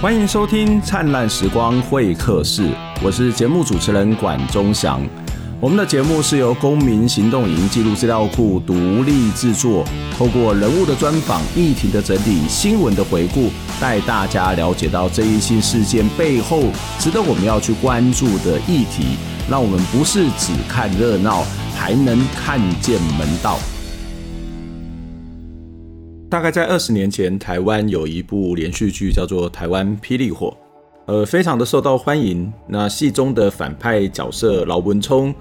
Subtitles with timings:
[0.00, 2.68] 欢迎收听《灿烂时光会客室》，
[3.02, 5.00] 我是节目主持人管中祥。
[5.60, 9.82] 我们的节目是由公民行动营记录资料库独立制作，
[10.14, 16.64] 透过人物的专访、议题的整理、新闻的回顾，带大家了解到这一新事件背后
[16.98, 19.16] 值得我们要去关注的议题，
[19.48, 23.58] 让我们不是只看热闹，还能看见门道。
[26.34, 30.48] 大概在二十年前，台湾有一部连续剧叫做《台湾霹雳火》，
[31.06, 32.52] 呃，非常的受到欢迎。
[32.66, 35.32] 那戏中的反派角色老文聪，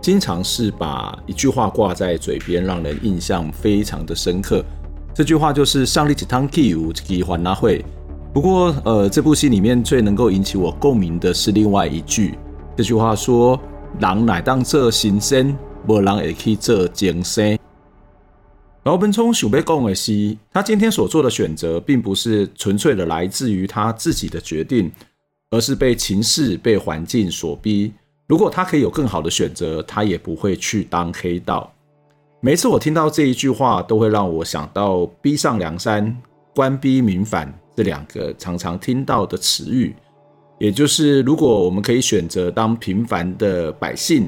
[0.00, 4.64] 经常是把一句话挂在嘴边，让人印象非常的深刻。
[5.12, 7.84] 这句话就是“上帝一汤气，无鸡还拿会”。
[8.32, 12.38] 不过，呃，这部戏里面最能够引起我共鸣的是另外一句，
[12.74, 13.60] 这句话说
[14.00, 15.54] ：“人乃当做新生，
[15.86, 17.58] 无人会去做精生。”
[18.84, 24.90] 老文聪想要讲的是，他今天所做的选择，并不是纯粹的来自于他自己的决定，
[25.50, 27.92] 而是被情势、被环境所逼。
[28.26, 31.70] 如果他可以有更好的选择，他也不会去当黑道。
[32.40, 36.16] 每次我听到这一句话，都会让我想到“逼上梁山，
[36.54, 39.94] 官逼民反”这两个常常听到的词语。
[40.58, 44.26] 也就是，如果我们可以选择当平凡的百姓，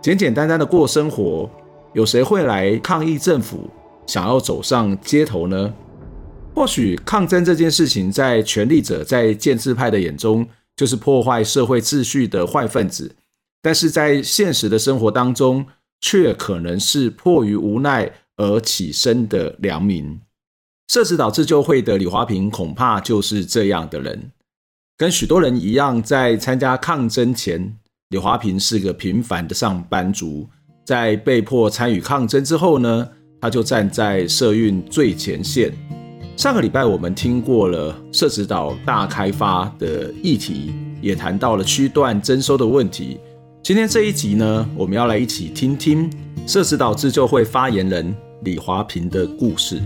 [0.00, 1.50] 简简单单的过生活，
[1.92, 3.68] 有谁会来抗议政府？
[4.06, 5.72] 想要走上街头呢？
[6.54, 13.12] 或许抗争这件事情，在权力者、在建制派的眼中，就是破坏社会秩序的坏分子；
[13.62, 15.66] 但是在现实的生活当中，
[16.00, 20.20] 却可能是迫于无奈而起身的良民。
[20.88, 24.32] 社子岛自救会的李华平，恐怕就是这样的人。
[24.96, 27.78] 跟许多人一样，在参加抗争前，
[28.08, 30.48] 李华平是个平凡的上班族。
[30.84, 33.08] 在被迫参与抗争之后呢，
[33.40, 35.72] 他就站在社运最前线。
[36.36, 43.18] 上个礼拜我们听过了社子岛大开发的议题，也谈到了区段征收的问题。
[43.62, 46.10] 今天这一集呢，我们要来一起听听
[46.46, 49.82] 社子岛自救会发言人李华平的故事。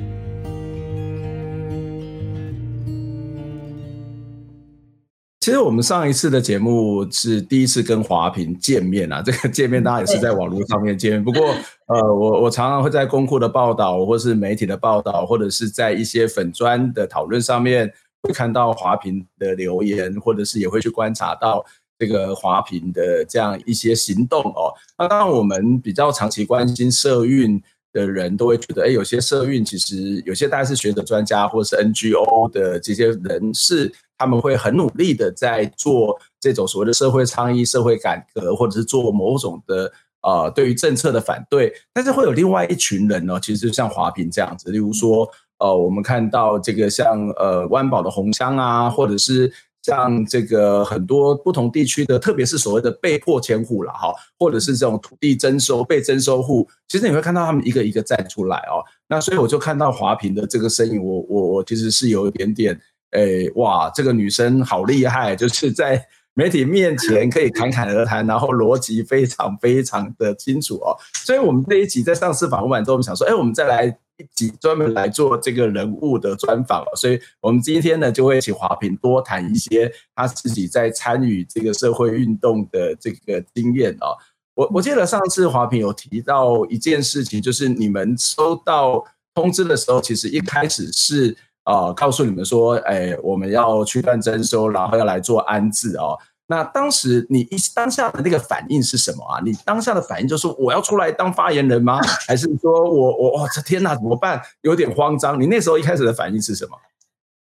[5.44, 11.22] 其实我们上一次的节目是第一次跟华平见面啊， 这个见面当然也是在网络上面见面。
[11.22, 11.54] 不过，
[11.88, 21.62] 呃，我我常常会在公库的报道，或是媒体的报道，或者是在一些粉砖的讨论上面，会看到华平的留言，或者是也会去观察到
[21.98, 24.72] 这个华平的这样一些行动哦。
[24.96, 27.62] 那当然，我们比较长期关心社运
[27.92, 33.92] 的人都会觉得，哎，有些社运其实有些大概是学者专家，或者是 NGO 的这些人士。
[34.24, 39.92] 他们会很努力的在做这种所谓的社会倡议、社会改革，或者是做某种的
[40.22, 41.70] 呃对于政策的反对。
[41.92, 49.52] 但是会有另外一群人呢，其实就像华平这样子，例如说呃，我们看到这个像呃湾宝的红箱啊，或者是
[49.82, 58.80] 像这个很多不同地区的，特别是所谓的被迫迁户了哈，或者是这种土地征收被征收户，其实你会看到他们一个一个站出来哦。
[59.06, 62.80] 那所以我就看到华平的这个身影，我我我其实是有一点点。
[63.14, 66.04] 哎，哇，这个女生好厉害，就是在
[66.34, 70.96] 媒体面前可以侃侃而谈，然后逻辑非常非常的清楚哦。
[71.24, 76.84] 所以，我们这一集在上次访问完之后，我们想说，哎，我们再来一集专门来做这个人物的专访。
[76.96, 84.18] 所以，我们今天呢，就会请华平多谈一些他自己在参与这个社会运动的这个经验哦。
[84.56, 89.04] 我我记得上次华平有提到一件事情，就是你们收到
[89.36, 91.36] 通知的时候，其实一开始是。
[91.64, 96.18] 啊、呃，告诉你们说，哎，我们要去办征收，然后要来做安置哦。
[96.46, 99.40] 那当时你一当下的那个反应是什么啊？
[99.42, 101.98] 你当下的反应就是我要出来当发言人吗？
[102.26, 104.40] 还是说我我哇，这天哪，怎么办？
[104.60, 105.40] 有点慌张。
[105.40, 106.76] 你那时候一开始的反应是什么？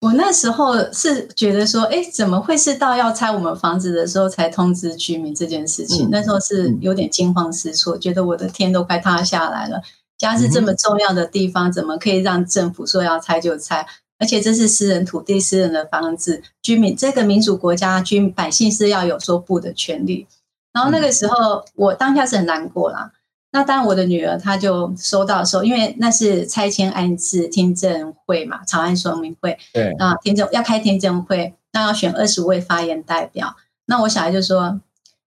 [0.02, 6.08] 我那时候是觉得说，哎，怎么会是到要拆我们房子的时候才通知居民这件事情？
[6.08, 9.82] 嗯、那时候是有点惊慌失措，嗯、觉得我的天都快塌下来了。
[10.18, 13.86] 家是这么重要的地方，嗯、怎么可以让政府说要拆就拆？
[14.22, 20.28] 而且这是私人土地、私人的房子，居民这个民主国家，居民百姓是要有说不的权利。
[20.72, 23.12] 然后那个时候，我当下是很难过啦。
[23.52, 29.58] 那当然，我的女儿她就收到的时候，因为那是拆迁安置听证会嘛，草案说明会。
[29.74, 29.92] 对。
[29.94, 33.56] 啊，听证要开听证会，那要选二十位发言代表。
[33.88, 34.80] 那我小孩就说：“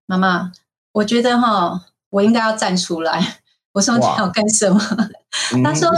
[0.06, 0.52] 妈妈，
[0.92, 3.38] 我觉得哈，我应该要站出来。”
[3.74, 4.80] 我说：“你要干什么？”
[5.64, 5.90] 他说。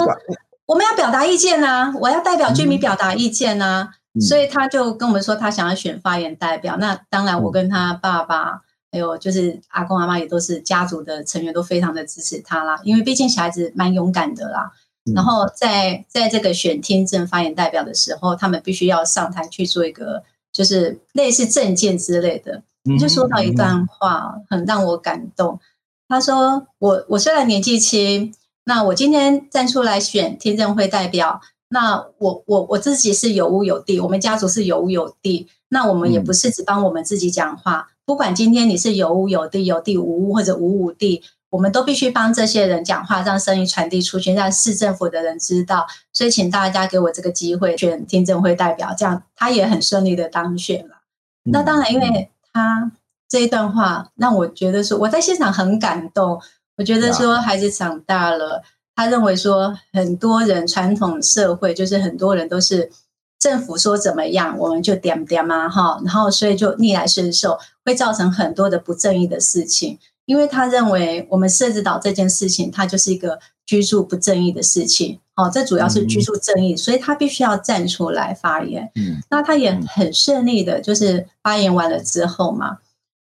[0.67, 1.95] 我们要表达意见啊！
[2.01, 3.95] 我要代表居民表达意见啊！
[4.15, 6.77] 嗯、所以他就跟我们说，他想要选发言代表。
[6.77, 12.81] 那当然，我跟他爸爸还有就是阿公阿妈也都是家族的成员，都非常的支持他啦。
[12.83, 14.73] 因为毕竟小孩子蛮勇敢的啦。
[15.05, 22.63] 嗯、然后在在这个选听证发言代表的时候，他们必须要上台去做一个就是类似证件之类的。
[22.83, 25.61] 你就说到一段话，很让我感动。
[26.09, 28.33] 他说：“我我虽然年纪轻，
[28.69, 37.89] 那我今天站出来选听证会代表，那我我我自己是有屋有地，我们家族是有屋有地，那我们也不是只帮我们自己讲话。
[38.05, 45.87] 不管今天你是有屋有地、有地无屋或者无无地，我们都必须帮这些人讲话，让声音传递出去，让市政府的人知道。
[46.13, 50.97] 所以，请大家给我这个机会选听证会代表，这样他也很顺利的当选了。
[51.45, 52.91] 那当然，因为。”他
[53.29, 56.41] 这一段话让我觉得说，我在现场很感动。
[56.77, 58.63] 我觉得说，孩子长大了，
[58.95, 62.91] 他认为说，很多人传统社会就是很多人都是
[63.39, 69.99] 政府说怎么样，我们就点点嘛哈，然后所以就逆来顺受，会造成很多的不正义的事情。
[70.27, 75.21] 因为他认为我们设置岛这件事情，它就是一个居住不正义的事情。
[75.37, 78.91] 哦，这主要是居住正义，嗯、所以他必须要站出来发言。
[78.97, 82.79] 嗯，那他也很顺利的，就是发言完了之后嘛。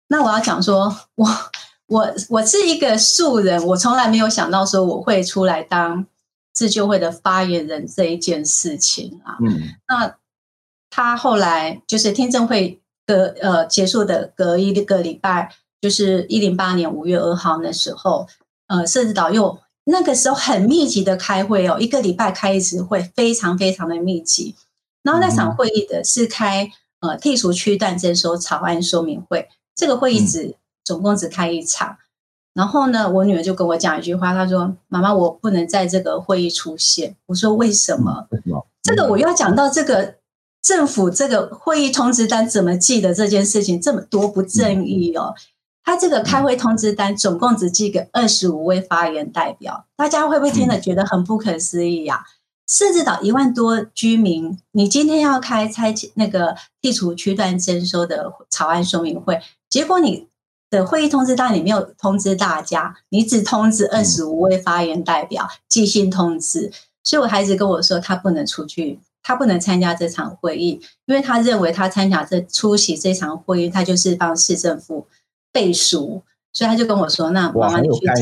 [0.08, 1.26] 那我要讲说，我
[1.90, 6.06] 我我是一个素人，我从来没有想到说我会出来当
[6.54, 9.37] 自救会的发言人这一件事情啊。
[9.44, 10.16] 嗯，那
[10.88, 18.26] 他后来就是听证会隔呃结束的隔一个礼拜，就是一零八年五月二号那时候，
[18.69, 19.58] 呃，社子岛又。
[19.84, 24.54] 那个时候很密集的开会哦，一个礼拜开一次会，非常非常的密集。
[25.02, 26.70] 然后那场会议的是开
[27.00, 30.54] 呃剔除区段征收草案说明会，这个会议只
[30.90, 31.98] 总共只开一场。
[32.52, 38.26] 然后呢，我女儿就跟我讲一句话，她说：“妈妈，我不能在这个会议出现。”我说：“为什么？”
[38.82, 40.16] 这个我要讲到这个
[40.60, 45.37] 政府这个会议通知单怎么寄的这件事情，这么多不正义哦。
[45.84, 52.25] 他这个开会通知单总共只寄给二十五位发言代表，大家会不会听了觉得很不可思议呀？
[52.66, 60.28] 社子岛一万多居民，你今天要开拆那个剔除区段征收的草案说明会，结果你
[60.70, 66.72] 的会议通知单你没有通知大家，你只通知二十五位发言代表寄信通知，
[67.05, 75.06] 所以我孩子跟我说他不能出去，他不能参加这场会议，因为他认为他参加这出席这场会议，他就是帮市政府。
[75.52, 76.22] 背书，
[76.52, 78.14] 所以他就跟我说：“那妈妈你去讲。”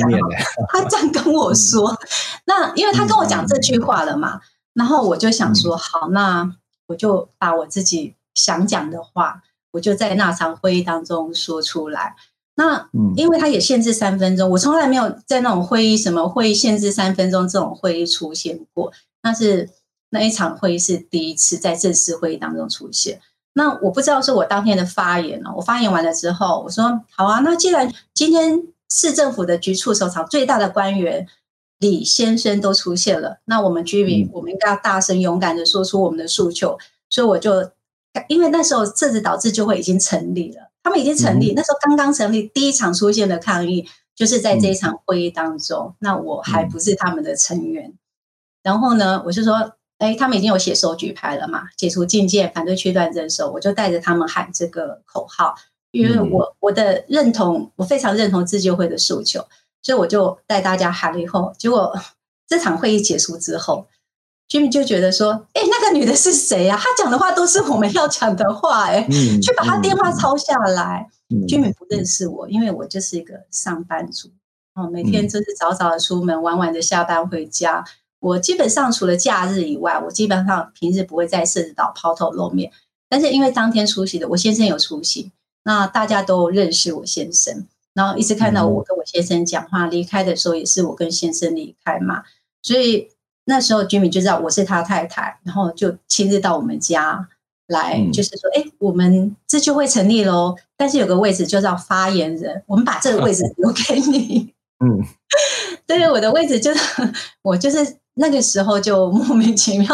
[0.72, 1.98] 他这样跟我说，嗯、
[2.46, 4.40] 那因为他跟我讲这句话了嘛，嗯、
[4.72, 6.50] 然后我就想说：“好，那
[6.86, 9.42] 我就把我自己想讲的话，
[9.72, 12.16] 我就在那场会议当中说出来。
[12.58, 19.70] 那因为他也限制三分钟，我从来没有在那种会议什么会议限制三分钟这种会议出现过，那是
[20.10, 23.20] 那一场会议是第一次在正式会议当中出现。”
[23.54, 28.60] 那我不知道是我当天的发言哦，我发言完了之后，我说好啊，那既然今天
[28.90, 31.28] 市政府的局处首长最大的官员
[31.78, 36.76] 李先生都出现了，那我们居民我们应该要大声勇敢的说出我们的诉求，
[37.08, 37.70] 所以我就
[38.26, 43.86] 因为那时候政治导致就会已经成立了，他们已经成立，那时候刚刚成立，第一场出现的抗议
[44.16, 47.92] 就是在这一场会议当中，那我还不是他们的成员，
[48.62, 49.74] 然后呢，我就说。
[49.98, 51.70] 哎，他们已经有写收举牌了嘛？
[51.76, 55.56] 解除禁见，反对区段征收，我就带着他们喊这个口号，
[55.90, 59.44] 因为我我的认同，我非常认同自救会的诉求，
[59.82, 61.92] 所以我就带大家喊了以后，结果
[62.46, 63.88] 这场会议结束之后，
[64.48, 66.76] 居民就觉得说，哎，那个女的是谁呀？
[66.76, 69.06] 她讲的话都是我们要讲的话，哎，
[69.42, 71.08] 去把她电话抄下来。
[71.46, 74.30] 居民不认识我，因为我就是一个上班族，
[74.74, 77.84] 哦，每天就是早早的出门，晚晚的下班回家。
[78.20, 82.72] 我基本上除了假日以外，我基本上平日不会在社子岛抛头露面。
[83.10, 85.30] 但是因为当天出席的我先生有出席，
[85.64, 92.22] 那大家都认识我先生，然后一直看到我跟我先生讲话，离开的时候也是我跟先生离开嘛。
[92.62, 93.10] 所以
[93.48, 97.28] 那时候居民就知道我是他太太，然后就亲自到我们家
[97.66, 100.54] 来，就是说，哎，我们这就会成立喽。
[100.76, 104.54] 但是有个位置就叫发言人，我们把这个位置留给你。
[104.84, 105.02] 嗯，
[105.86, 106.80] 对，我的位置就是
[107.42, 107.96] 我就是。
[108.20, 109.86] 那个时候就莫名其妙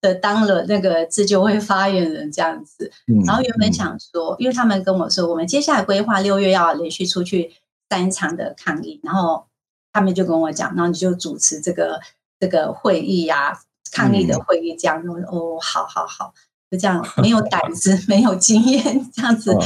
[0.00, 2.90] 的当了那个自救会发言人这样子，
[3.24, 7.52] 然后原本想说，因为他们跟我说，我们接下来规划六月要连续出去
[7.88, 9.46] 三场的抗议，然后
[9.92, 12.00] 他们就跟我讲，然后你就主持这个
[12.40, 13.58] 这个会议呀、啊，
[13.92, 16.32] 抗议的会议这样，嗯、哦，好好好，
[16.70, 19.56] 就这样，没有胆子， 没有经验，这样子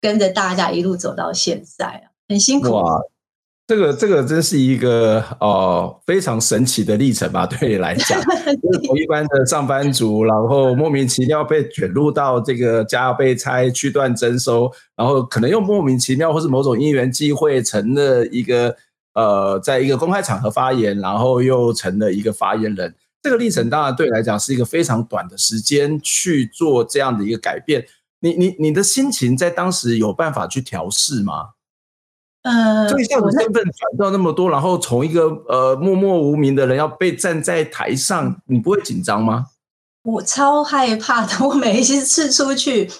[0.00, 2.68] 跟着大家一路走到现在啊，很辛苦。
[3.66, 7.46] 这个这个真是一个哦、呃、非常神奇的历程吧？
[7.48, 18.76] 对你来讲，就是一般的上班族，然后莫名其妙被卷入到这个家要被拆、区段征收，然后可能又莫名其妙或是某种因缘际会成了一个
[19.14, 22.94] 呃，在一个公开场合发言，然后又成了一个发言人。
[23.22, 27.86] 这个历程当然对你来讲是一个非常短的时间去做这样的一个改变。
[28.20, 31.50] 你你你的心情在当时有办法去调试吗？
[32.42, 39.46] 呃，所以像你身份转到那么多，然后从一个呃默默无名的人要被站在台上，你不会紧张吗？
[40.02, 42.90] 我超害怕的，我每一次出去，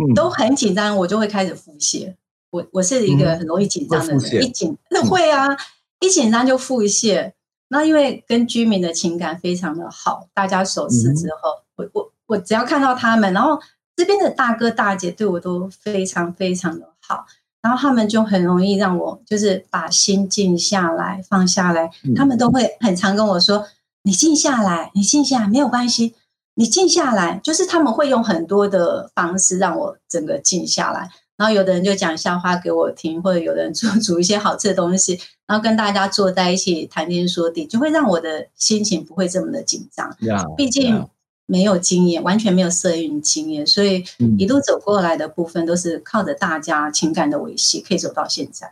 [0.00, 2.14] 嗯，都很紧张，我就会开始腹泻。
[2.56, 5.58] 我我是一个很容易紧张的人，嗯、一紧那会啊，嗯、
[6.00, 7.32] 一紧张就腹泻。
[7.68, 13.60] 那因为跟居民的情感非常的好，大家熟识之后，嗯、我我我只要看到他们，然后
[13.94, 17.26] 这边的大哥大姐对我都非常非常的好。
[17.62, 21.90] 然后他们就很容易让我就是把心静下来，放下来。
[22.14, 23.66] 他们都会很常跟我说
[24.04, 26.14] ：“你静下来，你静下来，没有关系，
[26.54, 31.10] 你静下来。”就是他们会用很多的方式让我整个静下来。
[31.36, 40.16] 然后有的人就讲笑话给我听，或者有的人 煮煮一些好吃的东西，然后跟大家坐在一起谈天说地，就会让我的心情不会这么的紧张。
[40.20, 41.06] Yeah, 毕竟。
[41.48, 44.02] 没有经验，完全没有摄影经验，所以
[44.36, 48.68] 一路走过来的部分都是靠着大家情感的维系，可以走到现在。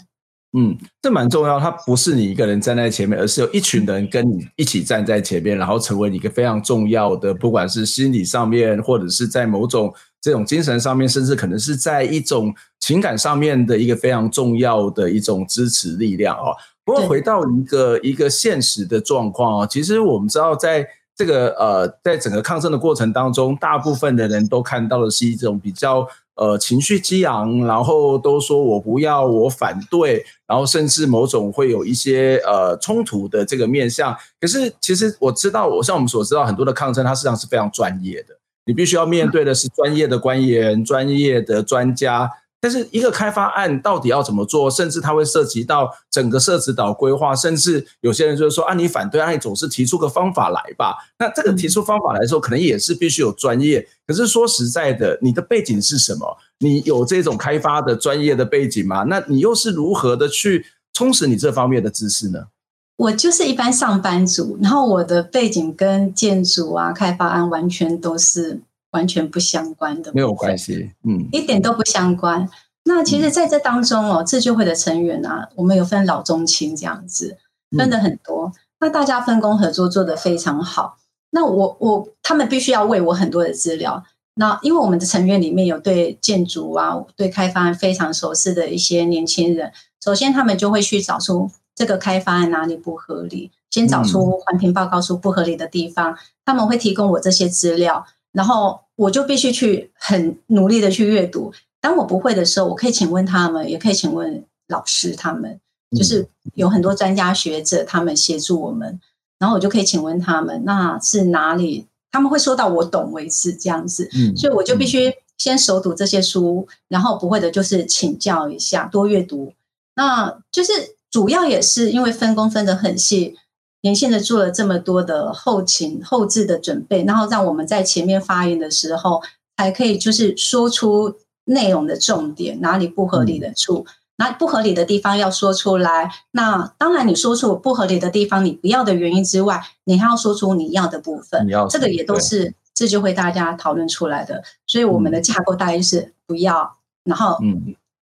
[0.59, 1.61] 嗯，这蛮重要。
[1.61, 9.95] 它不是你一个人站在前面，而是有一群人跟你一起站在前面，然后成为你一个非常重要的，不管是心理上面，或者是在某种
[10.25, 16.57] 这种精神上面，甚至可能是在一种情感上面的一个非常重要的一种支持力量哦。
[16.83, 20.89] 不过回到一个一个现实的状况哦，其实我们知道在。
[21.17, 26.05] 这个呃，在整个抗争的过程当中，大部分的人都看到的是一种比较
[26.35, 34.13] 呃情绪激昂，然后都说我不要，我反对，然后甚至某种会有一些呃冲突的这个面向。
[34.41, 42.31] 可是其实我知道，我像我们所知道，很多的抗争它实际上是非常专业的，你必须要面对的是专业的官员、专业的专家。
[42.61, 50.97] 但是一个开发案到底要怎么做，甚至它会涉及到整个社子岛规划，甚至有些人就是说啊，你反对，啊，你总是提出个方法来吧。
[51.19, 53.87] 那这个提出方法来说，可能也是必须有专业。
[54.07, 56.39] 可是说实在的，你的背景是什么？
[56.61, 59.03] 你有这种开发的专业的背景吗？
[59.03, 62.47] 那你又是如何的去充实你这方面的知识呢？
[62.97, 68.61] 我就是一般上班族，然后我的背景跟建筑啊、开发案完全都是。
[68.95, 72.49] 完全不相关的，没有关系，嗯，一点都不相关。
[72.85, 77.37] 那其实，在这当中哦，自救会的成员啊，我们有分老中青这样子，
[77.77, 78.53] 分的很多。
[78.79, 80.97] 那大家分工合作做得非常好。
[81.31, 84.05] 那我我他们必须要喂我很多的资料。
[84.37, 89.73] 那因为我们的成员里面有对建筑啊、对开发案非常熟悉的一些年轻人，
[90.05, 98.07] 首先他们就会去找出这个开发案哪里不合理，先找出环评报告书不合理的地方，他们会提供我这些资料。
[98.33, 101.53] 然后我就必须去很努力的去阅读。
[101.81, 105.61] 当我不会的时候，我可以请问他们，也可以请问老师他们，
[105.97, 108.99] 就是有很多专家学者他们协助我们。
[109.39, 111.87] 然后我就可以请问他们，那是哪里？
[112.11, 114.09] 他们会说到我懂为止这样子。
[114.37, 119.53] 所以我就必须先熟读这些书，然后不会的就是请教一下，多阅读。
[119.95, 120.73] 那就是
[121.15, 123.37] 主要也是因为分工分得很细。
[123.83, 129.23] 年轻的做了这么多的后勤后置的准备，然后让我们在前面发言的时候，
[129.57, 136.11] 才可以就是说出内容的重点，哪里不合理的处，哪里不合理的地方要说出来。
[136.33, 141.47] 那当然，你说出不合理的地方，你不要的原因之外，你还要说出你要的部分。
[141.71, 144.43] 这个也都是这就会大家讨论出来的。
[144.67, 147.39] 所以我们的架构大概是不要，然后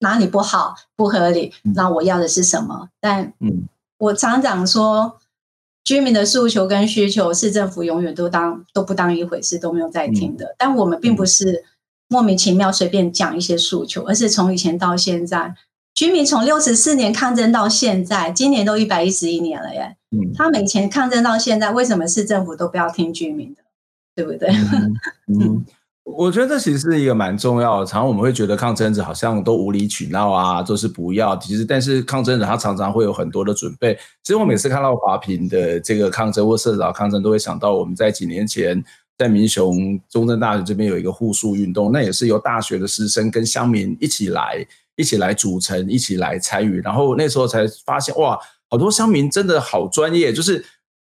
[0.02, 2.90] 哪里不好不合理，那我要的是什么？
[3.00, 3.32] 但
[3.98, 5.18] 我常常说。
[5.84, 10.54] 居民的诉求跟需求，市政府永远都当都不当一回事，都没有在听的。
[10.56, 11.64] 但我们并不是
[12.06, 15.56] 莫名其妙随便讲一些诉求，而是从以前到现在，
[15.92, 19.96] 居民从六十四年抗争到现在，今年都一百一十一年了耶。
[20.12, 23.62] 嗯，他们以前抗争到现在，为什么市政府都不要听居民的？
[24.14, 24.50] 对不对？
[25.26, 25.36] 嗯。
[25.40, 25.66] 嗯
[26.04, 27.86] 我觉得这其实是一个蛮重要的。
[27.86, 31.36] 常常我们会觉得抗争者好像都无理取闹啊，都是不要。
[31.36, 33.94] 其实，但是抗争者他常常会有很多的准备。
[34.22, 38.82] 其实我每次看到华平的这个抗争或社子岛抗争，都会想到我们在几年前
[39.16, 44.66] 在民雄中正大学这边有一个护树运动，那也是由大学的师生跟乡民一起来，
[44.96, 46.80] 一起来组成，一起来参与。
[46.80, 50.64] 然后那时候才发现，哇，好多乡民真的好专业，就是。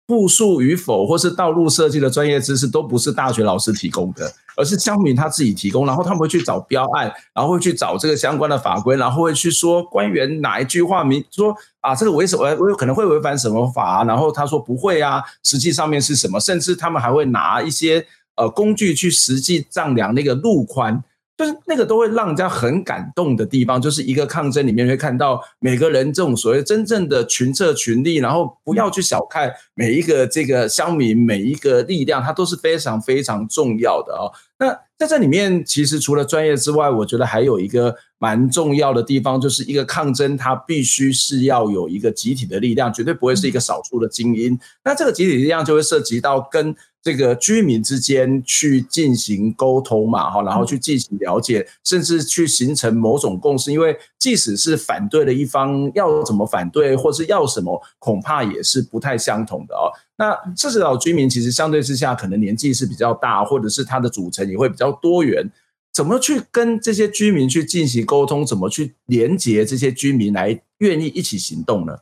[0.06, 5.86] 步数与否，或是道路设计的专业知识，都不是大学老师提供的，而是乡民他自己提供。
[5.86, 14.04] 然后他们会去找标案，然后会去找这个相关的法规，然后会去说官员哪一句话，明说啊，这个违什么，我有可能会违反什么法？
[14.04, 16.38] 然后他说不会啊，实际上面是什么？
[16.38, 18.06] 甚至他们还会拿一些
[18.36, 21.02] 呃工具去实际丈量那个路宽。
[21.36, 34.30] 就是那个都会让人家很感动的地方，就是一个抗争里面会看到每个人这种所谓真正的群策群力，然后不要去小看每一个这个乡民每一个力量，它都是非常非常重要的哦。
[34.58, 44.58] 那在这里面，其实除了专业之外，我觉得还有一个蛮重要的地方，就是一个抗争，它必须是要有一个集体的力量，绝对不会是一个少数的精英。
[44.84, 53.70] 那这个集体力量就会涉及到跟这个居民之间去进行沟通嘛，哈，然后去进行了解，甚至去形成某种共识。
[53.70, 59.92] 因为即使是反对的一方要怎么反对，或是要什么，恐怕也是不太相同的哦。
[60.16, 65.50] 那社子岛居民其实相对之下，可能年纪是比较大，或者是它的组成也会比较多元。
[65.94, 68.44] 怎么去跟这些居民去进行沟通？
[68.44, 71.98] 怎么去连接这些居民来愿意一起行动呢？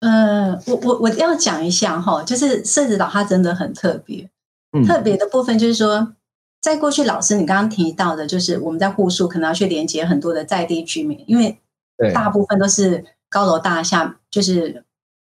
[0.00, 4.30] 呃，我我我要讲一下哈，就是社子岛它真的很特别，
[4.72, 6.14] 嗯，特别的部分就是说，
[6.60, 11.58] 在过去老师你刚刚提到的，就是我们在户数可能要去连接很多的在地居民，因为
[12.14, 14.84] 大部分都是高楼大厦，就是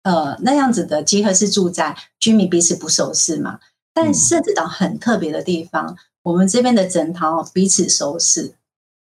[0.02, 3.60] 呃那样子的集合式住宅，居民彼此不熟识嘛。
[3.94, 5.96] 但社子岛很特别的地方，嗯、
[6.28, 8.54] 我们这边的整套彼此熟识，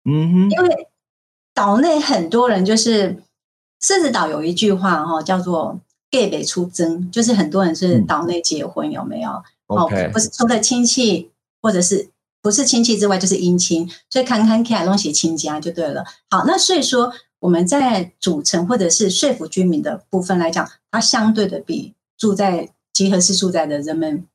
[0.04, 0.88] 嗯哼，因为
[1.54, 3.22] 岛内很多人就是。
[3.78, 5.78] 甚至岛有一句话哈，叫做
[6.10, 9.30] “给北出征”，就是很多人是岛内结婚，有没有？
[9.66, 11.30] 哦、嗯，不是除了亲戚，
[11.60, 12.08] 或者是
[12.40, 16.06] 不是亲戚之外，就是姻亲，所以看看看东西亲家就对了。
[16.30, 24.26] 好，那所以说我们在组成或者是说服居民的部分来讲，它相对的比住在集合式住宅的人们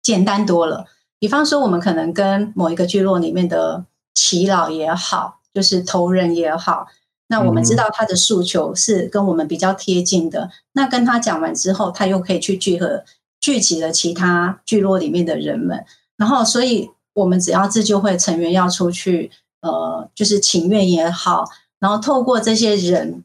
[0.00, 0.86] 简单多了。
[1.18, 6.86] 比方说，我们可能跟某一个聚落里面的耆老也好，就是头人也好。
[7.28, 13.04] 那我们知道他的诉求是跟我们比较贴近的，那跟他讲完之后，他又可以去聚合
[13.40, 15.84] 聚集了其他聚落里面的人们，
[16.16, 23.24] 然后所以我们只要自救会成员要出去，呃，就是请愿也好，然后透过这些人，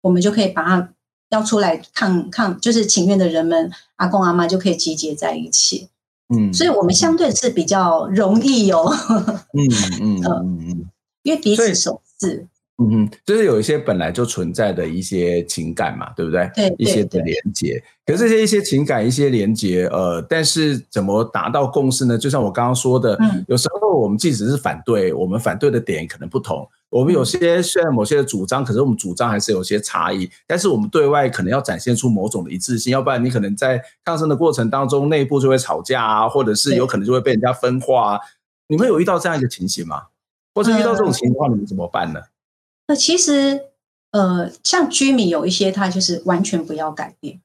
[0.00, 0.88] 我们就可以把他
[1.28, 5.88] 要出来抗抗，就是请愿的人们，阿公阿妈就可以集结在一起，
[6.34, 8.90] 嗯，所以我们相对是比较容易哦，
[9.52, 9.60] 嗯
[10.00, 10.86] 嗯 嗯嗯，
[11.22, 12.46] 因为彼此熟识。
[12.78, 16.50] 嗯哼，就是有一些本来就存在的一些情感嘛，对不对？
[16.54, 17.80] 对，对，对，一些的连接。
[18.06, 22.16] 可是这些一些情感、一些连接，呃，但是怎么达到共识呢？
[22.16, 26.66] 就像我刚刚说的，嗯，有时候我们即使是反对，我们反对的点可能不同。
[26.92, 30.30] 我们有些虽然某些的主张，可是我们主张还是有些差异。
[30.46, 38.20] 但是我们对外可能要展现出某种的一致性，要不然你可能在抗争的过程当中，内部就会吵架啊，或者是有可能就会被人家分化啊。
[38.68, 40.02] 你们有遇到这样一个情形吗？
[40.54, 42.20] 或是遇到这种情况，你们怎么办呢？
[42.86, 43.68] 那其实，
[44.10, 47.40] 呃，像居民有一些他就是完全不要改变，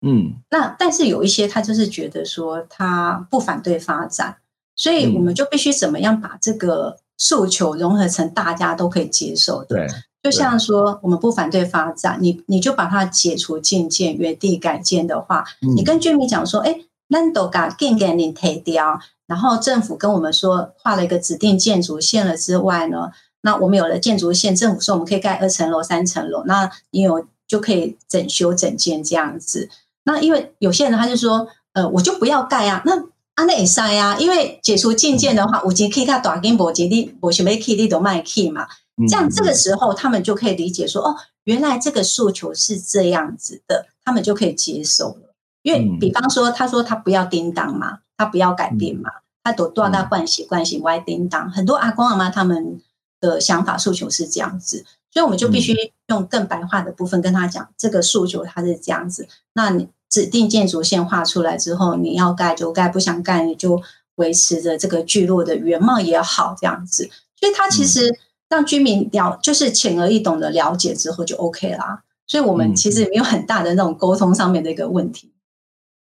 [0.00, 4.36] 嗯，那但是有一些他就是觉得说他不反对发展，
[4.76, 9.76] 所以我们就必须怎么样把这个诉求融合成大家都可以接受的。
[9.76, 9.86] 对，
[10.22, 23.10] 就像说我们不反对发展，你你就把它解除禁建、原地改建的话，你跟居民讲说，哎，难道把建建你推掉，然后政府跟我们说画了一个指定建筑线了之外呢？
[23.42, 29.68] 那我们有了建筑线，政府说我们可以盖二层楼、三层楼，那你有就可以整修整建这样子。
[30.04, 32.82] 那因为有些人他就说，呃，我就不要盖啊。
[32.84, 33.04] 那
[33.36, 38.66] 啊那也塞啊，因为解除禁建的话，我今可以盖大金箔基地，我准备 key 地都卖 key 嘛。
[39.08, 45.34] 这样这个时候他们就可以理解说，哦，原来这个诉求是这样子的，他们就可以接受了。
[45.62, 49.10] 因为比方说，他说他不要叮当嘛，他不要改变嘛，
[49.44, 52.80] 他都多大惯习惯习歪叮当，很多阿公阿妈他们。
[53.18, 55.74] 的想法诉求是这样子，所以我们就必须
[56.08, 59.26] 用更白话的部分跟他讲，这个诉求他是这样子。
[59.54, 63.82] 那你指定建筑线画出来之后，你要盖就盖，不想盖你就
[64.16, 67.08] 维持着这个聚落的原貌也好，这样子。
[67.38, 68.16] 所以它其实
[68.48, 72.02] 让居民了，就是浅而易懂的了解之后就 OK 啦。
[72.26, 75.32] 所以我们其实没有很大的那种沟通上面的一个问题。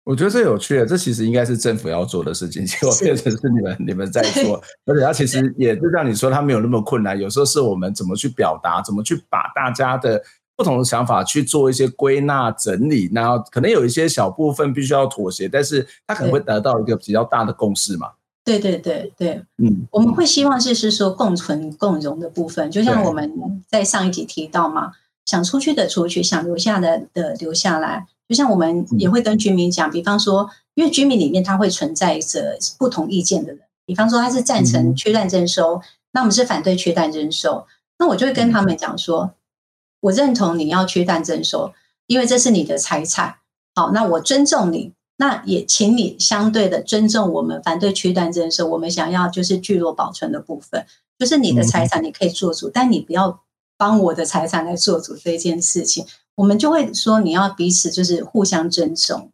[0.06, 7.20] 我觉得这有趣的，这其实应该是政府要做的事情，结果变成是你们你们在做，而且它其实也就像你说，它没有那么困难。
[7.20, 10.22] 有时候是我们怎么去表达，怎么去把大家的
[10.56, 18.12] 不同的想法去做一些归纳整理，然后可能有一些小部分必须要妥协，但是他可能会得到一个比较大的共识嘛。
[18.44, 23.32] 对对对对，嗯，我们会希望就是说共存共荣的部分，就像我们
[23.68, 24.92] 在上一集提到嘛，
[25.26, 28.06] 想出去的出去，想留下的的留下来。
[28.30, 37.66] 就像我们也会跟居民讲，比方说，因为居民里面他会存在着不同意见的人，比方说他是赞成区段征收，那我们是反对区段征收，
[38.00, 39.32] 那我就会跟他们讲说，
[40.06, 41.74] 我认同你要区段征收，
[42.08, 43.38] 因为这是你的财产，
[43.74, 50.86] 好，那我尊重你，那也请你相对的尊重我们反对区段征收，我们想要就是聚落保存的部分，
[51.18, 53.42] 就是你的财产你可以做主，但你不要
[53.78, 56.06] 帮我的财产来做主这件事情。
[56.36, 59.32] 我们就会说，你要彼此就是互相尊重。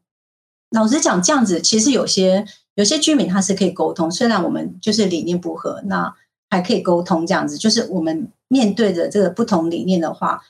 [0.70, 6.16] 老实讲，这样子其实有些有些居民他是可以沟通，虽然我们就是理念不合，那
[6.50, 7.58] 还可以沟通这样子。
[7.58, 10.44] 就是我们面对着这个不同理念的话，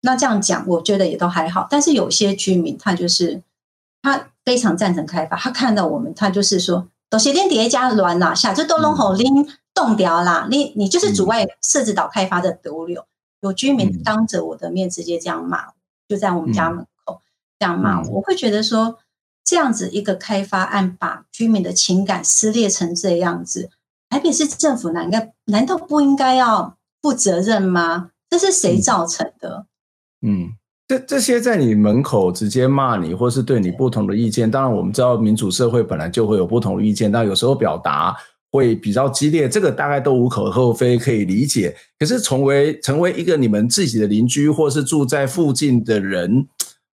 [0.00, 1.66] 那这样讲，我觉得也都还好。
[1.68, 3.42] 但是有些居民他就是
[4.02, 13.04] 他非常赞成开发，他看到我们，他就是说，都是恁叠加乱啦，下就都弄好拎冻掉啦，你你就是阻碍社子岛开发的毒瘤。
[13.40, 15.66] 有居民当着我的面直接这样骂，
[16.08, 17.20] 就在我们家门口
[17.58, 18.98] 这样骂我，我会觉得说。
[19.44, 23.70] 这样子一个开发案，把居民的情感撕裂成这样子，
[24.10, 28.10] 台北市政府难道难道不应该要负责任吗？
[28.28, 29.64] 这是谁造成的？
[30.22, 30.48] 嗯，
[30.88, 38.16] 这这些在你门口直接骂你，或是对你不同的意见，当然我们知道民主社会本来就会有不同的意见，但有时候表达
[38.50, 41.76] 会比较激烈，这个大概都无可厚非，可以理解。
[41.98, 46.48] 可是成为成为一个你们自己的邻居，或是住在附近的人。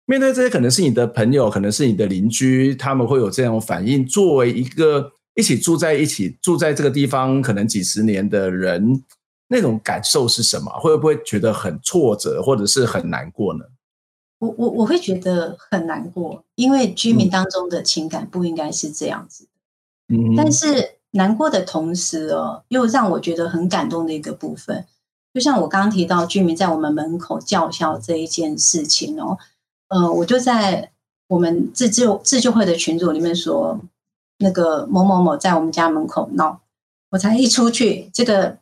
[0.06, 4.04] 面对这些可能是你的朋友，可能是你的邻居，他们会有这种反应。
[4.04, 9.02] 作为一个一起住在一起住在这个地方可能几十年的人，
[9.48, 10.70] 那种感受是什么？
[10.80, 13.64] 会不会觉得很挫折，或者是很难过呢？
[14.38, 19.46] 我我我会觉得很难过，因为居民当中的情感不应该是这样子。
[20.08, 24.84] 嗯，但是难过的同时哦，又让我觉得很感动的一个部分，
[25.32, 29.38] 就像我刚刚提到居民在我们门口叫嚣这一件事情哦。
[29.88, 30.90] 呃，我就在
[31.28, 33.80] 我们自救自救会的群组里面说，
[34.38, 36.60] 那个某某某在我们家门口闹，
[37.10, 38.58] 我才一出去，这个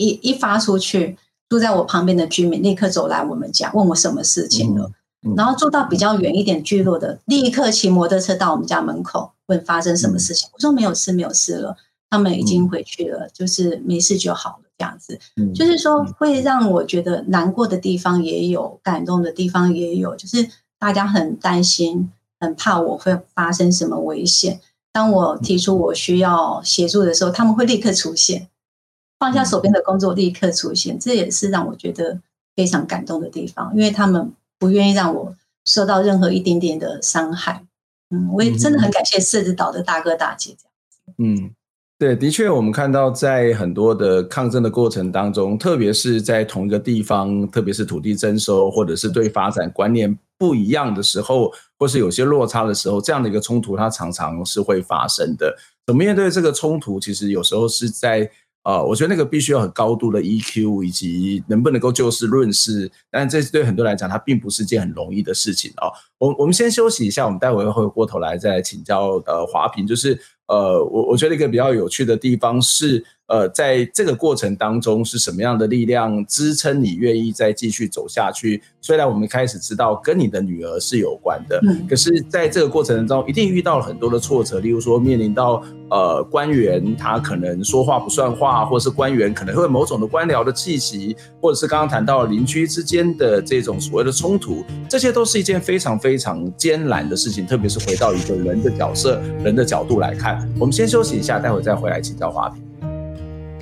[0.00, 1.16] 一一发出去，
[1.48, 4.86] 住在我旁边的居民立刻走来我们家，问我什么事情了。
[4.86, 10.48] 嗯嗯、然后住到比较远一点聚落的，立刻骑摩托车到我们家门口问发生什么事情。
[10.48, 11.76] 嗯、我说没有事，没有事了，
[12.08, 15.18] 他们已经回去了，嗯、就是没事就好了，这样子。
[15.36, 20.48] 嗯、就是说会让我觉得难过的地方也有，感动的地方也有，就是。
[20.80, 22.10] 大家很担心，
[22.40, 24.58] 很怕我会发生什么危险。
[24.90, 28.48] 当我提出我需要协助的时候，他们会立刻出现，
[29.20, 30.98] 放下手边的工作，立刻出现。
[30.98, 32.18] 这也是让我觉得
[32.56, 37.62] 非常感动的地方，因为他们不愿意让我受到任何一点点的伤害。
[38.08, 41.12] 嗯，我也真的很感谢社子岛的大哥大姐这样子。
[41.18, 41.54] 嗯。
[41.98, 55.54] 对，的确，我们看到在很多的抗争的过程当中，特别是在同一个地方，特别是土地征收，或者是对发展观念不一样的时候，或是有些落差的时候，这样的一个冲突，它常常是会发生的。
[55.86, 56.98] 怎么面对这个冲突？
[56.98, 58.30] 其实有时候是在。
[58.62, 62.90] 啊、呃，我觉得那个必须要很高度的 EQ，以及能不能够就事论事。
[63.10, 65.90] 但这对很多人来讲，它并不是件很容易的事情哦。
[66.18, 69.86] 我我们先休息一下，我们待会会过头来再请教呃华平。
[69.86, 73.04] 就是呃，我我觉得一个比较有趣的地方是。
[73.30, 78.60] 呃，在这个过程当中，是什么样的力量支撑你愿意再继续走下去？
[78.80, 100.44] 虽然我们开始知道跟你的女儿是有关的，嗯，可是在这个过程当中，一定遇到了很多的挫折，例如说面临到呃官员他可能说话不算话，或是官员可能会有某种的官僚的气息，或者是刚刚谈到邻居之间的这种所谓的冲突，这些都是一件非常非常艰难的事情，特别是回到一个人的角色、人的角度来看。
[100.58, 102.69] 我们先休息一下，待会再回来请教华屏。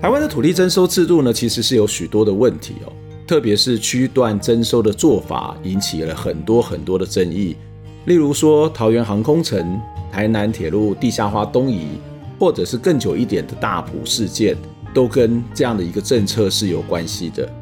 [0.01, 2.93] 台湾的土地征收制度呢，其实是有许多的问题哦，
[3.27, 7.57] 特别是区段征收的做法引起了很多很多的争议。
[8.05, 9.81] 例如说，桃园航空城、
[10.13, 11.89] 台南铁路地下化东移，
[12.39, 14.57] 或者是更久一点的大埔事件，
[14.95, 17.53] 都跟这样的一个政策是有关系的。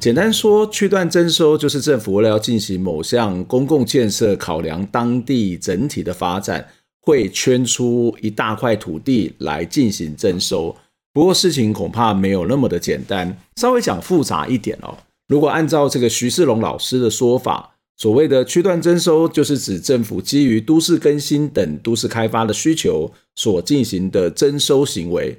[0.00, 6.66] 简单说，区段征收就是政府为了要进行某项公共建设，考量当地整体的发展，
[7.02, 10.74] 会圈出一大块土地来进行征收。
[11.18, 14.96] 不过事情恐怕没有那么的简单，稍微讲复杂一点哦。
[15.26, 25.36] 如果按照这个徐世龙老师的说法，所谓的区段征收，就是指政府基于都市更新等都市开发的需求所进行的征收行为，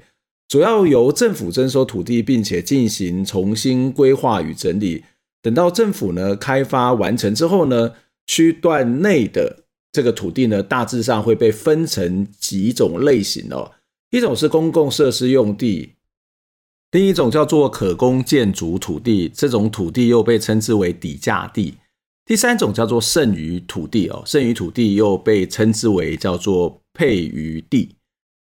[0.49, 5.05] 主要由政府征收土地，并且进行重新规划与整理。
[5.41, 7.93] 等到政府呢开发完成之后呢，
[8.27, 9.63] 区段内的
[9.93, 13.71] 这个土地呢，大致上会被分成几种类型哦。
[14.11, 15.93] 一种是公共设施用地，
[16.91, 21.75] 另一种叫做可供建筑土地，这种土地又被称之为抵价地。
[22.25, 27.95] 第三种叫做剩余土地哦，剩余土地又被称之为叫做配余地。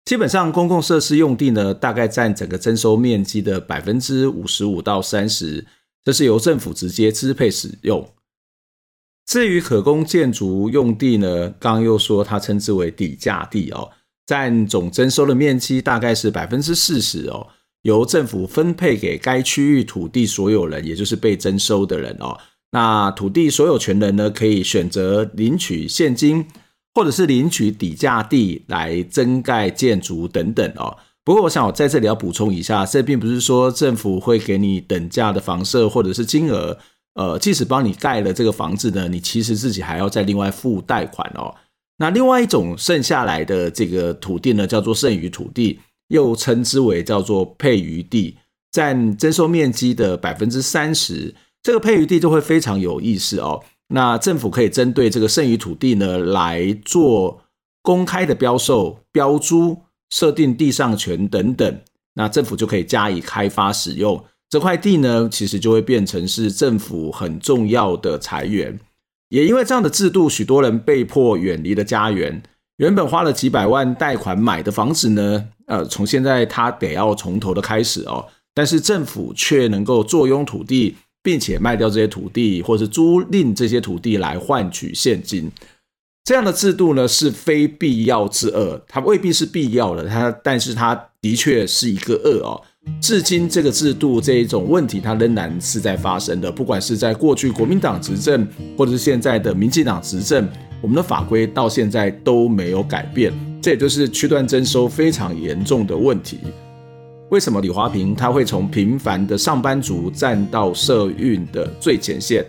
[0.05, 5.65] 基本上，公共设施用地呢，大概占整个征收面积的百分之五十五到三十，
[6.03, 8.07] 这是由政府直接支配使用。
[9.25, 13.89] 至于可供建筑用地呢，刚刚又说它称之为抵价地哦。
[14.25, 17.47] 占总征收的面积大概是百分之四十哦，
[17.83, 22.37] 由政府分配给该区域土地所有人，也就是被征收的人哦。
[22.71, 26.45] 那土地所有权人呢，可以选择领取现金，
[26.93, 30.97] 或者是领取底价地来增盖建筑等等哦。
[31.23, 36.77] 不过，我想我在这里要补充一下，这并不是说政府会给你等价的房舍或者是金额。
[37.15, 41.55] 呃，即使帮你盖了这个房子呢，你其实自己还要再另外付贷款哦。
[41.97, 45.79] 那另外一种剩下来的这个土地呢，叫做剩余土地，
[46.09, 48.37] 又称之为叫做配余地，
[48.71, 51.33] 占征收面积的百分之三十。
[51.63, 53.63] 这个配余地就会非常有意思哦。
[53.87, 57.41] 那政府可以针对这个剩余土地呢，来做
[57.81, 59.77] 公开的标售、标租、
[60.09, 61.79] 设定地上权等等，
[62.15, 64.23] 那政府就可以加以开发使用。
[64.49, 68.79] 这块地呢，其实就会变成是政府很重要的财源。
[69.35, 72.41] 也因为这样的制度，许多人被迫远离了家园。
[72.77, 78.25] 原本花了几百万贷款买的房子呢，呃，从现在他得要从头的开始哦。
[78.53, 85.51] 但是政府却能够坐拥土地，并且卖掉这些土地，或是租赁这些土地来换取现金。
[86.23, 88.81] 这样的制度呢，是非必要之恶。
[88.87, 92.61] 它未必是必要的，它，但是它的确是一个恶哦。
[93.01, 96.51] 至今，这个制度这一种问题，它仍然是在发生的。
[96.51, 100.47] 不管是在过去国民党执政，或者是现在的民进党执政，
[100.81, 103.31] 我们的法规到现在都没有改变。
[103.61, 106.39] 这也就是区段征收非常严重的问题。
[107.29, 112.45] 为什么李华平他会从平凡的上班族站到社运的最前线？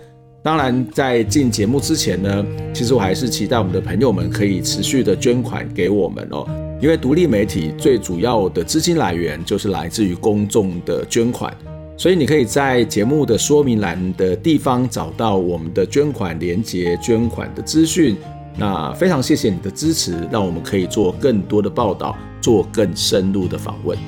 [0.46, 6.46] 当然，在进节目之前呢，其实我还是期待我们的朋友们可以持续的捐款给我们哦。
[6.80, 11.52] 因为独立媒体最主要的资金来源就是来自于公众的捐款，
[11.96, 18.16] 所以你可以在节目的说明栏的地方找到我们的捐款连接、捐款的资讯。
[18.56, 23.98] 那非常谢谢你的支持，让我们可以做更多的报道，做更深入的访问。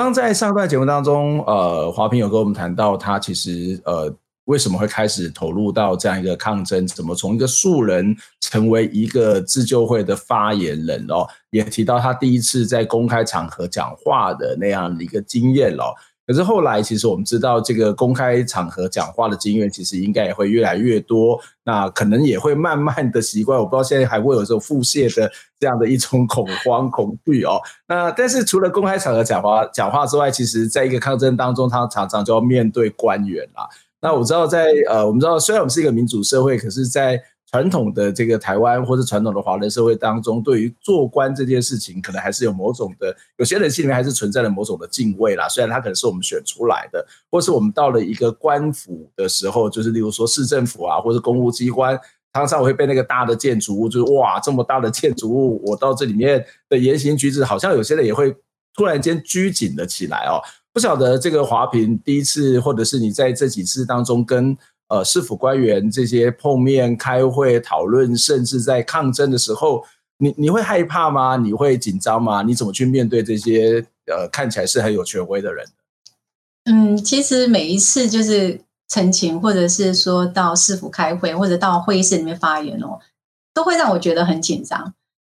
[0.00, 4.14] 刚在上段节目当中，呃，华平有跟我们谈到，他其实呃。
[4.48, 6.86] 为什么会开始投入到这样一个抗争？
[6.86, 11.26] 怎么从一个素人成为一个自救会的发言人哦？
[11.50, 15.92] 也提到他第一次在公开场合讲话的那样的一个经验哦。
[16.28, 21.40] 可是后来，其实我们知道，这个公开场合讲话的经验，其实应该也会越来越多。
[21.64, 23.58] 那可能也会慢慢的习惯。
[23.58, 27.58] 我不知道现在还会有这种腹泻的这样的一种恐慌、恐惧哦。
[27.88, 33.66] 那但是除了公开场合讲话讲话之外，其实在一个抗争当中，他常常就要面对官员啦。
[34.02, 45.48] 那我知道在，在呃，我们知道，虽然我们是一个民主社会，可是，在传统的这个台湾或者传统的华人社会当中，对于做官这件事情，可能还是有某种的，有些人心里面还是存在了某种的敬畏啦。
[45.48, 51.98] 虽然他可能是我们选出来的，或是我们到了一个官府的时候，就是例如说市政府啊，或者公务机关，
[52.34, 58.36] 常常会被那个大的建筑物，就是哇，这么大的建筑物，我到这里面的言行举止，好像有些人也会
[58.74, 60.36] 突然间拘谨了起来哦。
[60.70, 64.56] 不晓得这个华平第一次，或者是你在这几次当中跟
[64.88, 69.84] 呃市府官员这些碰面、开会、讨论，甚至在抗争的时候，
[70.18, 71.36] 你你会害怕吗？
[71.36, 72.42] 你会紧张吗？
[72.42, 75.66] 你怎么去面对这些呃看起来是很有权威的人？
[76.64, 82.98] 嗯，其实每一次就是陈情，或者是说到市府开会，或者到会议室里面发言哦，
[83.54, 84.94] 都会让我觉得很紧张。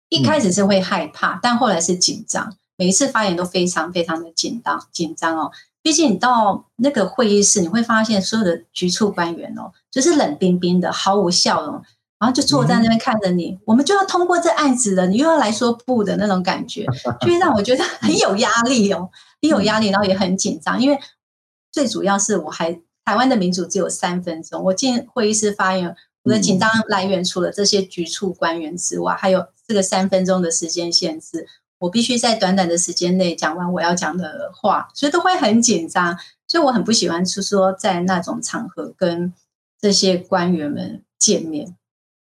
[0.08, 2.56] 一开始是会害怕，嗯、但后来是紧张。
[2.76, 11.74] 每一次发言都非常非常的紧张紧张哦，毕竟你到那个会议室，你会发现所有的局处官员哦，就是冷冰冰的，毫无笑容，
[12.20, 13.58] 然后就坐在那边看着你。
[13.64, 16.86] 我们就要通过这案子了，你又要来说不的那种感觉，
[17.20, 19.10] 就会让我觉得很有压力哦，
[19.42, 20.96] 很有压力，然后也很紧张，因为
[21.72, 31.48] 最主要是我还台湾的民主只有三分钟，我进会议室发言，我的紧张来源除了这些局处官员之外，还有这个三分钟的时间限制。
[31.82, 36.16] 我必须在短短的时间内讲完我要讲的话，所以都会很紧张，
[36.46, 39.32] 所以我很不喜欢，是说在那种场合跟
[39.80, 41.76] 这些官员们见面，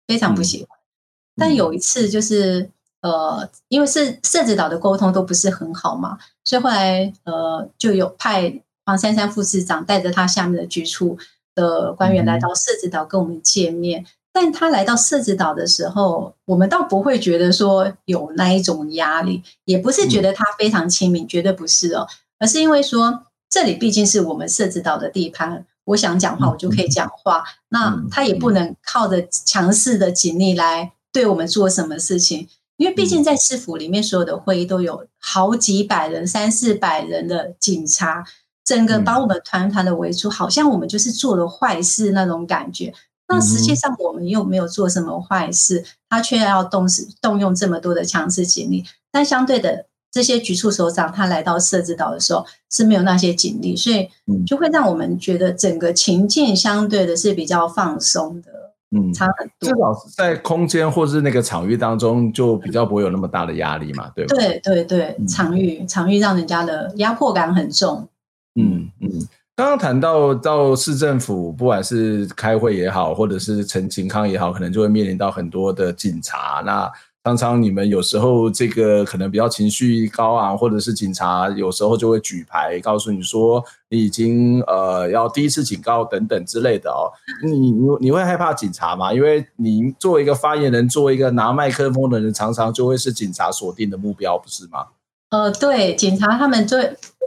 [0.06, 0.78] 非常不喜欢。
[0.78, 2.70] 嗯、但有一次就是
[3.02, 11.18] 呃，因为是社子岛的沟通都不是很好嘛，所以后来呃就有派黄珊珊副市长带着他下面的局处
[11.56, 14.04] 的官员来到社子岛跟我们见面。
[14.04, 14.06] 嗯
[14.40, 32.48] 但他来到社子岛的时候，我们倒不会觉得说有那一种压力，也不是觉得他非常亲民，绝对不是哦，而是因为说这里毕竟是我们社子岛的地盘，我想讲话我就可以讲话，那他也不能靠着强势的警力来对我们做什么事情，
[32.78, 38.24] 因为毕竟在市府里面所有的会议都有好几百人、三四百人的警察，
[38.64, 42.94] 整个把我们团团的围住，好像我们就是做了坏事那种感觉。
[43.28, 48.84] 那实际上我们又没有做什么坏事，他却要动使动用这么多的强势警力。
[49.12, 54.10] 但相对的，这些局处首长他来到社子岛的时候是没有那些警力，所以
[54.46, 58.52] 就会让我们觉得整个情境相对的是比较放松的。
[58.92, 59.70] 嗯，差很多。
[59.70, 64.34] 至少是在空间或是那个场域当中，就比较不会有那么大的压力嘛，对吧？
[64.34, 68.08] 对对对，场域场域让人家的压迫感很重。
[68.56, 69.27] 嗯嗯，
[69.58, 76.62] 刚刚谈到到市政府，不管是开会也好，或者是陈情康也好，可能就会面临到很多的警察。
[76.64, 76.88] 那
[77.24, 87.10] 常常你们有时候这个可能比较情绪高昂，或者是警察有时候就会举牌告诉你说你已经呃要第一次警告等等之类的哦。
[87.44, 89.12] 你你你会害怕警察吗？
[89.12, 94.86] 因为你作为一个发言人，作为一个拿麦克风的人，常常就会是警察锁定的目标，不是吗？
[95.32, 96.78] 呃，对，警察他们就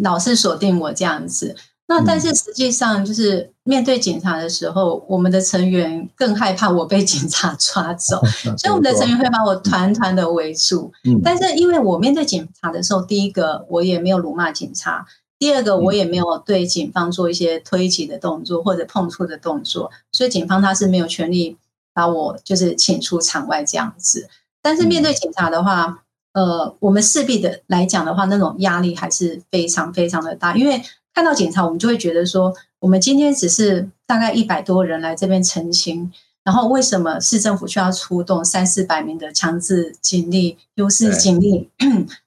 [0.04, 1.56] 老是锁定我这样子。
[1.90, 8.22] 那但是实际上，就是面对警察的时候，我们的成员更害怕我被警察抓走，
[8.56, 10.92] 所以我们的成员会把我团团的围住。
[11.24, 15.04] 但是因为我面对警察的时候，第一个我也没有辱骂警察，
[15.36, 21.56] 第二个我也没有对警方做一些推挤的动作或者碰触的动作，所以警方他是没有权利
[21.92, 24.28] 把我就是请出场外这样子。
[24.62, 30.80] 但是面对警察的话，呃，我们势必的来讲的话，那种压力还是非常非常的大，因为。
[31.20, 36.10] 看到警察，我们就会觉得说，我们今天只是大概一百多人来这边澄清，
[36.42, 41.68] 然后为什么市政府需要出动三四百名的强制警力、优势警力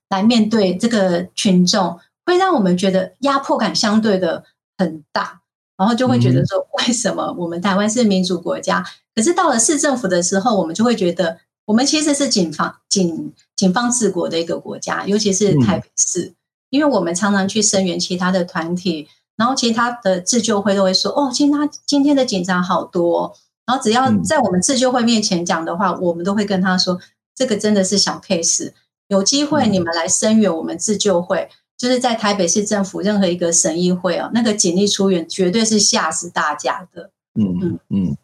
[0.09, 4.43] 来面对这个群众，会让我们觉得压迫感相对的
[4.77, 5.41] 很大，
[5.75, 16.33] 然后就会觉得说，为什么我们台湾是民主国家，可是到了市政府的时候，我们就会觉得，我们其实是警方警警方治国的一个国家，尤其是台北市。
[16.73, 23.31] 因为我们常常去声援其他的团体，然后其他的自救会都会说：“哦，今他今天的警察好多。”
[23.67, 26.99] 然后只要在我们自救会面前讲的话，嗯、我们都会跟他说
[27.35, 28.71] ：“这个真的是小 case，
[29.07, 38.17] 有机会你们来声援我们自救会，嗯、就是在台北市政府任何一个省议会哦，那个警力出援绝对是吓死大家的。”嗯嗯嗯。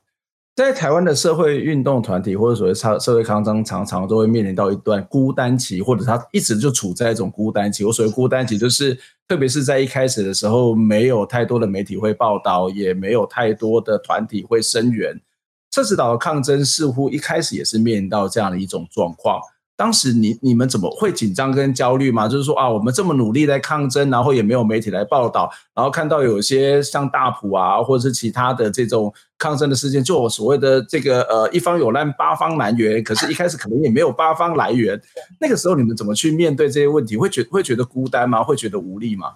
[0.60, 7.86] 在台湾的社会运动团体或者所谓社社会抗争，常常都会面临到一段孤单期，或者他一直就处在一种孤单期。
[7.86, 8.94] 我所谓孤单期，就是
[9.26, 15.18] 特别是在一开始的时候，没有太多的媒体会报道，也没有太多的团体会声援。
[15.72, 19.40] 赤子岛的抗争似乎一开始也是面临到这样的一种状况。
[19.80, 22.28] 当时你你们怎么会紧张跟焦虑吗？
[22.28, 35.02] 就是说啊，我们这么努力在抗争，然后也没有媒体来报道，然后看到有些像大埔啊，或者是其他的这种抗争的事件，就我所谓的这个呃一方有难八方来援，可是一开始可能也没有八方来援。
[35.40, 37.16] 那个时候你们怎么去面对这些问题？
[37.16, 38.44] 会觉会觉得孤单吗？
[38.44, 39.28] 会觉得无力吗？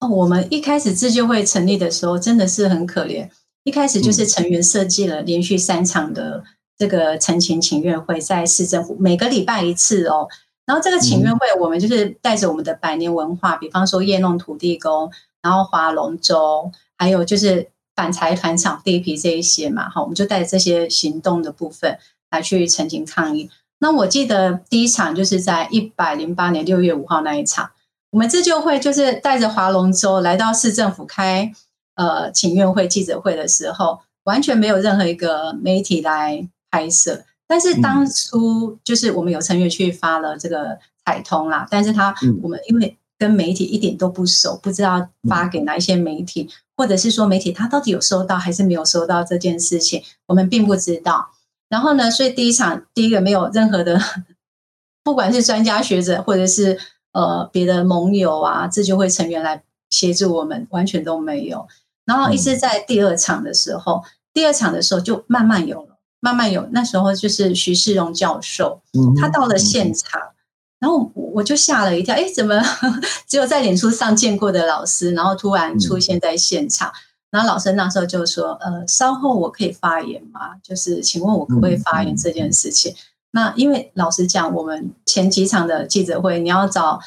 [0.00, 3.28] 哦，我们一开始自救会成立的时候真的是很可怜，
[3.64, 6.42] 一开始就是成员设计了连续三场的。
[6.76, 10.28] 这个陈情请愿会在市政府每个礼拜一次哦，
[10.66, 15.10] 然后这个请愿会我们就是带着我们的百年文化，比方说夜弄土地公，
[15.40, 21.96] 然后划龙舟，还有就是反财团抢地皮这一些嘛，哈，我们就带着这些行动的部分
[22.30, 23.48] 来去陈情抗议。
[23.78, 27.70] 那我记得第一场就是在一百零八年六月五号那一场，
[28.10, 31.52] 我们自救会就是带着划龙舟来到市政府开
[31.94, 36.48] 呃请愿会记者会的时候，完全没有任何一个媒体来。
[36.74, 51.30] 拍摄，但是当初就是我们有成员去发了这个彩通啦，但是他我们因为跟媒体一点都不熟，不知道发给哪一些媒体，或者是说媒体他到底有收到还是没有收到这件事情，我们并不知道。
[51.68, 54.00] 然后呢，所以第一场第一个没有任何的，
[55.04, 56.76] 不管是专家学者或者是
[57.12, 61.68] 呃别的盟友啊，自救会成员来协助我们，完全都没有。
[62.04, 65.93] 然后一直在第二场的时候，第二场的时候就慢慢有了。
[66.24, 68.80] 慢慢有，那时候就是徐世荣教授，
[69.20, 70.18] 他到了现场，
[70.80, 72.58] 然后我就吓了一跳，哎，怎么
[73.28, 76.90] 只有在脸书上见过的老师，然后突然出现在现场？
[77.30, 80.56] 然后老师那时候就说，呃，稍后我可以发言吗？
[80.62, 82.94] 就是请问我可不可以发言这件事情？
[83.32, 86.98] 那因为老实讲，我们前几场的记者会，你要找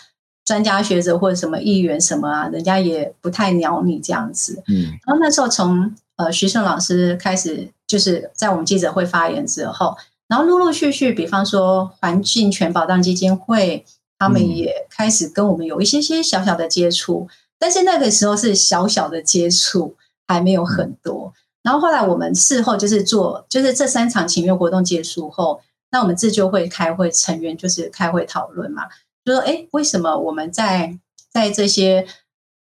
[0.45, 4.61] 专家学者或者什么议员什么啊，人家也不太鸟你这样子。
[4.67, 7.71] 嗯，然后那时候从呃徐胜老师开始。
[7.87, 13.85] 就是在我们记者会发言之后，然后陆陆续续，比方说环境权保障基金会，
[14.19, 19.95] 他们也开始跟我们有一些些小小的接触，嗯、但是那个时候是小小的接触，
[20.27, 21.33] 还没有很多。
[21.63, 25.61] 然后后来我们事后就是做，就是这三场请愿活动结束后，
[25.91, 28.83] 那我们自救会开会，成员就是开会讨论嘛，
[29.23, 30.97] 就说哎，为什么我们在
[31.31, 32.05] 在这些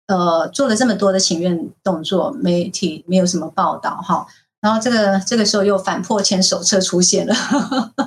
[0.07, 4.27] 呃做了这么多的请愿动作，媒体没有什么报道哈？
[4.61, 7.35] 然后这个这个时候又反迫迁手册出现了，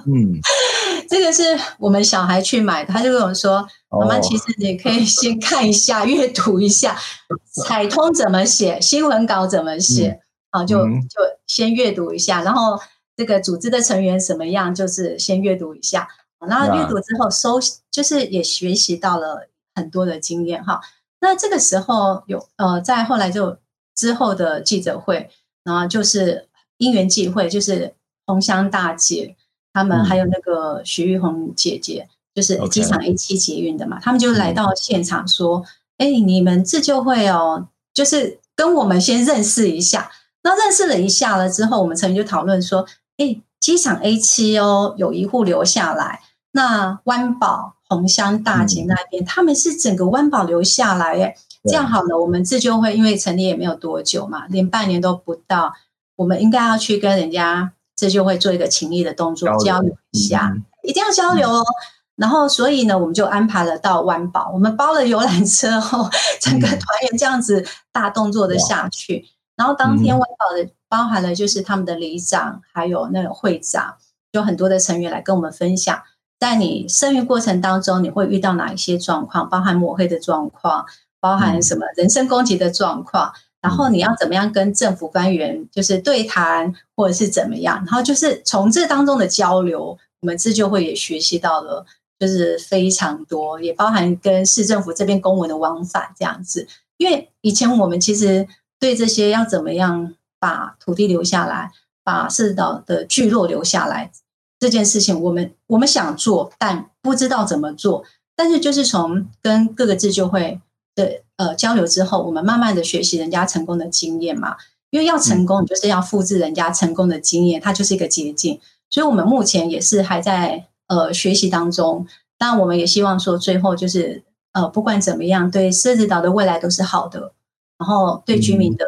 [0.06, 0.40] 嗯，
[1.10, 1.42] 这个是
[1.80, 6.96] 我们小孩去买的，他就跟我说：“妈妈，其实你可以先看一下，阅读一下，
[7.66, 10.20] 彩通怎么写，新闻稿怎么写，
[10.52, 12.80] 啊，就就先阅读一下，然后
[13.18, 16.08] 这个组织的成员什么样，就是先阅读一下，
[16.48, 20.82] 然后阅读之后收，就是也学习到了很多的经验哈。
[21.20, 23.58] 那这个时候有呃，在后来就
[23.96, 25.30] 之后的记者会，
[25.64, 26.48] 然后就是
[26.78, 27.94] 因缘际会，就是
[28.26, 29.36] 红香大姐。”
[29.74, 35.66] 他们还有那个徐玉红姐姐，就是机场 A 七捷运的嘛，他们就来到现场说
[35.98, 40.12] ：“哎，你们自救会哦，就是跟我们先认识一下。
[40.44, 42.86] 那认识了一下了之后，我们成员就讨论说：
[43.18, 46.22] 哎，机场 A 七哦，有一户留下来。
[46.52, 51.20] 那湾宝红香大姐那边，他们是整个湾宝留下来。
[51.20, 51.36] 哎，
[51.70, 55.74] 这样好了，我们自救会因为成立也没有多久嘛，连半年都不到，
[56.16, 61.62] 我们应该要去跟人家。”这就会做一个情谊的动作，交流一下，嗯、一定要交流哦。
[61.62, 61.72] 嗯、
[62.16, 66.10] 然后，所以呢，我们就安排了到湾宝，我们包了游览车后，
[66.42, 69.18] 整个团员这样子大动作的下去。
[69.18, 73.96] 嗯、然后当天湾宝的包含了就是他们的里长，还有那个会长，
[74.32, 76.02] 有很多的成员来跟我们分享，
[76.40, 80.88] 在你生育过程当中，你会遇到哪一些状况，包含抹黑的状况，
[81.24, 83.32] 包含什么人身攻击的状况。
[83.34, 87.78] 嗯然后你要怎么样跟政府官员就是对谈，或者是怎么样？
[87.86, 91.86] 然后就是从这当中的交流，我们自救会也学习到了，
[92.20, 96.68] 就是非常多，也包含跟市政府这边公文的往返这样子。
[96.98, 98.46] 因为以前我们其实
[98.78, 101.72] 对这些要怎么样把土地留下来，
[102.04, 104.12] 把社子岛的聚落留下来
[104.60, 108.04] 这件事情，我们我们想做，但不知道怎么做。
[108.36, 110.60] 但是就是从跟各个自救会。
[110.96, 114.58] 的呃交流之后，我们慢慢的学习人家成功的经验嘛，
[114.90, 118.60] 因为要成功，你就是要复制人家成功的经验，它就是一个捷径。
[118.90, 122.06] 所以，我们目前也是还在呃学习当中。
[122.38, 127.34] 当然，我们也希望说，最后就是呃不管怎么样，对狮子岛的未来都是好的，
[127.78, 128.86] 然后对居民的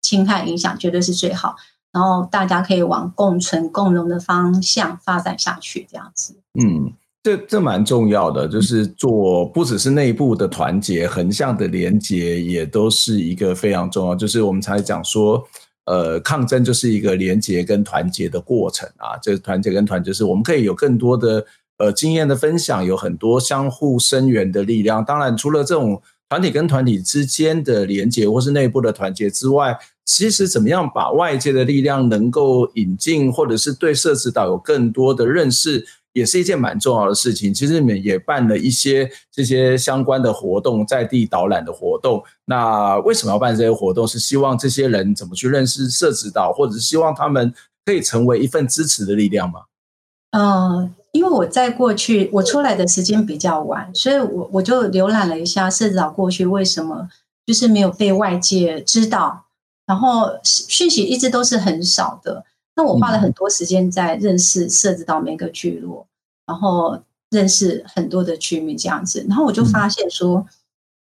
[0.00, 1.56] 侵害影响绝对是最好，
[1.90, 6.36] 然后大家可以往共存共荣的方向发展下去，这样子。
[6.54, 6.92] 嗯。
[7.22, 14.14] 这这蛮重要的，就是做不只是内部的团结，横向的连结也都是一个非常重要。
[14.14, 15.46] 就是我们才讲说，
[15.84, 19.16] 呃，抗争就是一个连结跟团结的过程啊。
[19.22, 21.46] 这个团结跟团结是我们可以有更多的
[21.78, 25.04] 呃经验的分享，有很多相互声援的力量。
[25.04, 35.86] 当然，除了这种团体跟团体之间的连结，或是内部的团结之外，其实怎么样把外界的力量能够引进，或者是对社子岛有更多的认识。
[36.12, 37.52] 也是一件蛮重要的事情。
[37.52, 42.22] 其实你们也办了一些这些相关的活动，在地导览的活动。
[42.44, 44.06] 那为什么要办这些活动？
[44.06, 47.54] 是希望这些人怎么去认识社子岛，或者是希望他们
[47.84, 49.62] 可以成为一份支持的力量吗？
[50.32, 57.08] 嗯、因为我在过去我出来的时间比较晚，所以我我就浏览了一下社子岛过去为什么
[57.44, 59.44] 就是没有被外界知道，
[59.86, 62.44] 然后讯息一直都是很少的。
[62.74, 66.06] 那我花了很多时间在认识设置岛每个聚落，
[66.46, 66.98] 然后
[67.30, 70.46] 认识很多的居民这样子，然后我就发现说，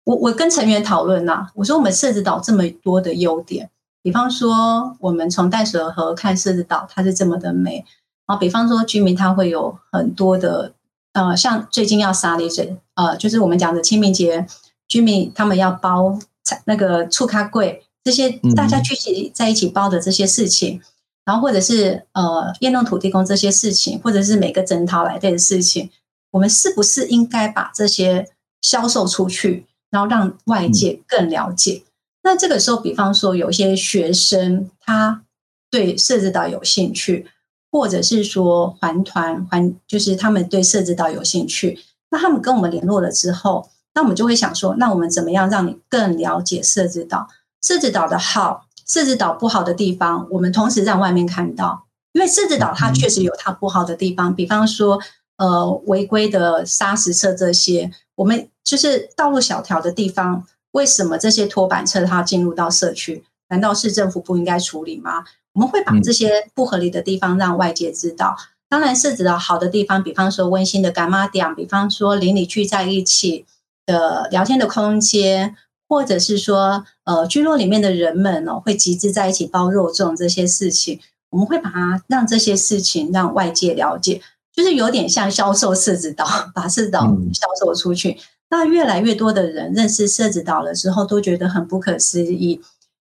[0.03, 3.69] 我我跟成员讨论呐，我说我们设置岛这么多的优点，
[4.01, 7.85] 比方说我们从淡水河看设置岛，它是这么的美，
[8.27, 10.73] 然后比方说居民他会有很多的
[11.13, 14.45] 呃，像最近要杀哩水，呃，就是我们讲的清明节，
[14.87, 16.19] 居民他们要包
[16.65, 20.81] 那个醋咖粿，这些大家聚集在一起包的这些事情。
[21.23, 25.89] 然后或者是呃，验弄土地公这些事情，或者是每个征讨来的事情，
[26.31, 28.27] 我们是不是应该把这些
[28.61, 31.83] 销售出去，然后让外界更了解？
[31.85, 31.87] 嗯、
[32.23, 35.23] 那这个时候，比方说有一些学生他
[35.69, 37.27] 对设置岛有兴趣，
[37.71, 47.27] 或者是说环团环，就是他们对设置岛有兴趣，那他们跟我们联络了之后，那我们就会想说，那我们怎么样让你更了解设置岛？
[47.61, 48.65] 设置岛的好。
[48.91, 54.99] 社子岛不好的地方，我们同时在外面看到，因为社子岛它确实有它不好的地方，比方说，
[55.37, 63.23] 呃，违规的砂石车这些，我们就是道路小条的地方，为什么这些拖板车它进入到社区？
[63.47, 65.23] 难道市政府不应该处理吗？
[65.53, 68.35] 我们会把这些不合理的地方让外界知道。
[68.67, 73.45] 当然，社子岛好的地方，比方说温馨的干妈店，比方说邻里聚在一起
[73.85, 75.55] 的聊天的空间。
[75.91, 84.21] 或者是说，呃，聚落里面的人们哦，会集资在一起包肉粽这些事情，我们会把它让这些事情让外界了解，
[84.55, 86.25] 就是有点像销售社子岛，
[86.55, 87.01] 把社子岛
[87.33, 88.11] 销售出去。
[88.11, 88.17] 嗯、
[88.51, 92.61] 那越来越多的人认识社子岛了之后，都觉得很不可思议。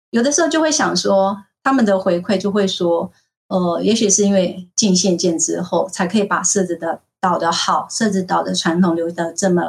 [0.09, 3.13] 有的时候就会想说，他们的回馈就会说，
[3.49, 9.65] 呃，也许是因为进县建之后，才可以把社子的岛的好，社子岛的传统留得这么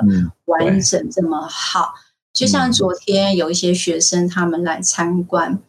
[0.45, 1.93] 完整，这么好。
[2.33, 5.59] 就像昨天有一些学生他们来参观，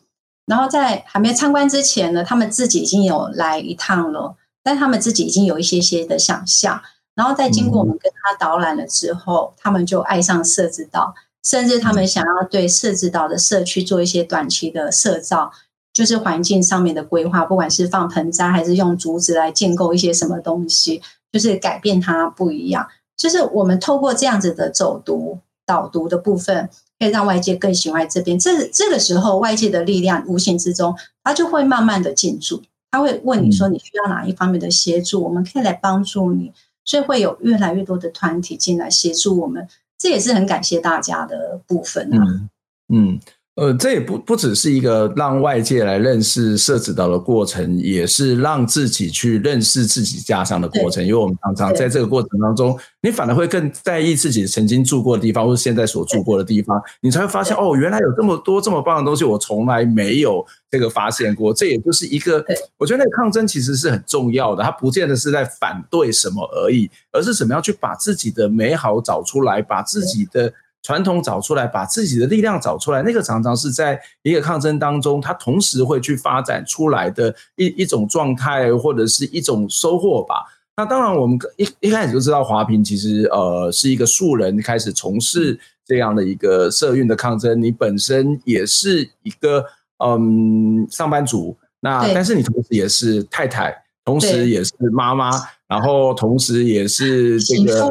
[0.47, 6.81] 然后在还没参观之前呢，他们自己已经有来一趟了，但他们自己已经有一些些的想象，
[7.15, 15.51] 然后在经过我们跟他导览了之后，他们就爱上社子岛，甚至他们想要对社子岛的社区做一些短期的设造，
[15.93, 21.03] 就是环境上面的规划，不管是放盆栽还是用竹子来建构一些什么东西，
[21.33, 22.87] 就是改变它不一样。
[23.17, 25.41] 就是我们透过这样子的走读。
[25.67, 36.53] 导读的部分可以让外界更喜欢这边，这这个时候外界的力量无形之中，他就会慢慢的进驻，他会问你说你需要哪一方面的协助，我们可以来帮助你，
[36.85, 39.67] 所以会有越来越多的团体进来协助我们，
[39.99, 42.25] 这也是很感谢大家的部分啊。
[42.27, 42.49] 嗯。
[42.89, 43.21] 嗯
[43.55, 51.05] 呃，这也不不只是一个让外界来认识社子岛的过程，也是让自己去认识自己家乡的过程。
[51.07, 61.53] 因为我们常常在这个过程当中，你反而会更在意自己曾经住过的地方，或者现在所住过的地方，你才会发现哦，原来有这么多这么棒的东西，我从来没有这个发现过。
[61.53, 62.43] 这也就是一个，
[62.79, 70.51] 我觉得那个抗争其实是很重要的，它不见得是在反对什么而已，而是怎么样去把自己的美好找出来，把自己的。
[70.83, 80.45] 传统找出来，把自己的力量找出来，那个常常是在一个抗争当中，它同时会去发展出来的一一种状态，或者是一种收获吧。
[80.77, 85.57] 那当然，我们一一开始就知道华平其实呃是一个素人开始从事
[85.87, 87.63] 这样的一个社运的抗争。
[87.63, 89.65] 你本身也是一个
[90.05, 93.73] 嗯上班族，那但是你同时也是太太，
[94.05, 95.31] 同时也是妈妈，
[95.69, 97.89] 然后同时也是这个。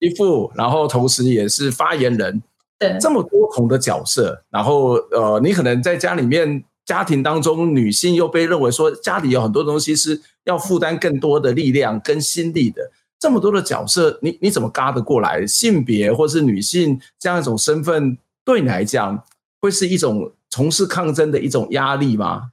[0.00, 2.42] 依附，然后同时也是发言人，
[2.78, 15.46] 对，这么多重的角色，然后呃，你可能在家里面家庭当中，女性又被认为说家里有很多东西是要负担更多的力量跟心力的，这么多的角色，你你怎么嘎得过来？
[15.46, 19.22] 性别或是女性这样一种身份，对你来讲
[19.60, 22.52] 会是一种从事抗争的一种压力吗？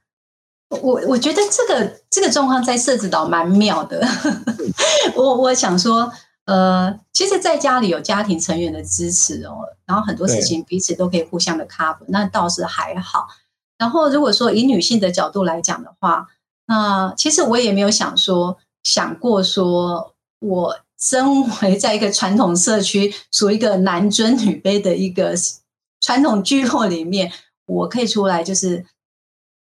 [0.68, 4.06] 我我觉得这个这个状况在社子岛蛮妙的，
[5.16, 6.12] 我我想说。
[6.44, 13.26] 呃，其实，在家里有家庭成员的支持哦，然后很多事情彼此都可以互相的 cover，那倒是还好。
[13.76, 16.28] 然后，如果说以女性的角度来讲的话，
[16.68, 25.34] 那其实我也没有想说想过说，我身为在一个传统社区，属于一个男尊女卑的一个
[26.00, 27.32] 传统聚落里面，
[27.66, 28.86] 我可以出来就是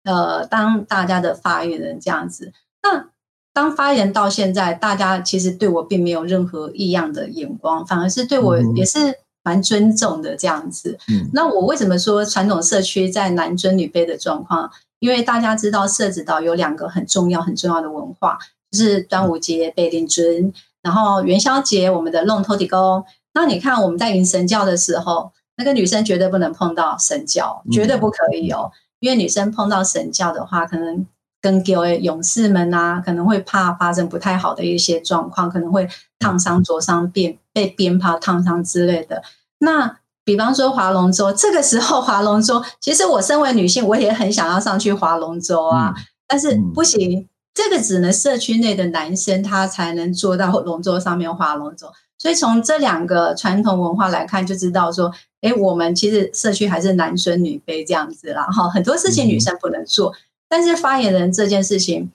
[0.05, 2.51] 呃，当大家的发言人这样子。
[2.81, 3.09] 那
[3.53, 10.97] 当发言到现在，大家其实对我并没有任何异样的眼光，反而是对我也是蛮尊重的这样子。
[11.07, 14.71] 嗯，那我为什么说传统社区在男尊女卑的状况？
[14.97, 18.39] 因为大家知道社子岛有两个很重要很重要的文化，
[18.71, 20.51] 就是端午节被令尊，
[20.81, 23.05] 然后元宵节我们的弄土地公。
[23.33, 31.05] 那你看我们在迎神教的时候，那个女生绝对不能碰到神教，绝对不可以哦，因为女生碰到神教的话，可能。
[31.43, 35.85] 跟各位勇士们啊，可能会怕发生不太好的一些状况，可能会
[36.17, 39.21] 烫伤、灼伤、鞭被鞭炮烫伤之类的。
[39.57, 51.87] 那比方说划龙舟，这个时候划龙舟，其实我身为女性，我也很想要上去划龙舟啊，嗯、但是不行，嗯、这个只能社区内的男生他才能坐到龙舟上面划龙舟。
[52.17, 58.43] 所以从这两个传统文化来看，就知道说，哎，我们其实社区还是男尊女卑这样子啦。
[58.43, 60.09] 哈，很多事情女生不能做。
[60.11, 60.15] 嗯
[60.55, 62.11] 但是发言人这件事情，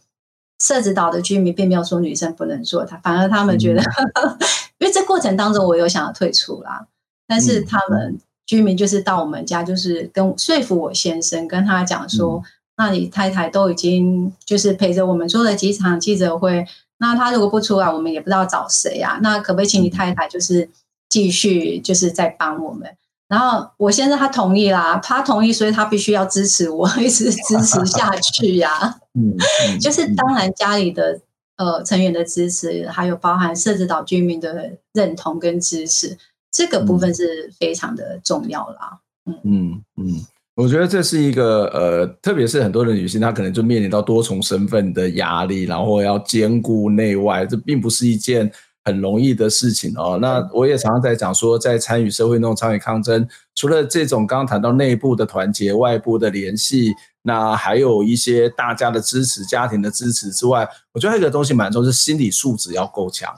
[0.61, 4.39] 社子岛的居民并没有说女生不能做，他反而他们觉得，嗯、
[4.78, 6.86] 因为这过程当中我有想要退出啦，
[7.26, 8.16] 但是他们
[8.47, 12.45] 居民就是到我们家，就是跟说服我先生，跟他讲说，嗯、
[12.76, 16.64] 那你太太都已经就是陪着我们做了几场记者会，
[16.99, 20.70] 那他如果不出来，我们也不知道找谁啊，那可不可以请你太太就是
[21.09, 22.89] 继续就是在帮我们？
[23.29, 28.97] 然后我先生他同意啦，他同意，所以他必须要支持我， 一直支持下去呀、 啊。
[29.14, 29.37] 嗯，
[29.79, 31.20] 就是当然家里的
[31.59, 36.16] 呃成员的支持，还有包含社子岛居民的认同跟支持，
[36.51, 38.99] 这个部分是非常的重要啦。
[39.26, 48.51] 嗯嗯嗯，我觉得这是一个呃，特别是很多的女性，她可能就面临到多重身份的压力，然后要兼顾内外，这并不是一件。
[48.89, 50.18] 很容易的事情哦。
[50.20, 63.30] 那我也常常在讲说，在参与社会运动、参与抗争，除了这种刚刚谈到内部的团结、外部的联系，那还有一些大家的支持、家庭的支持之外，我觉得还有一个东西蛮重要，是心理素质要够强，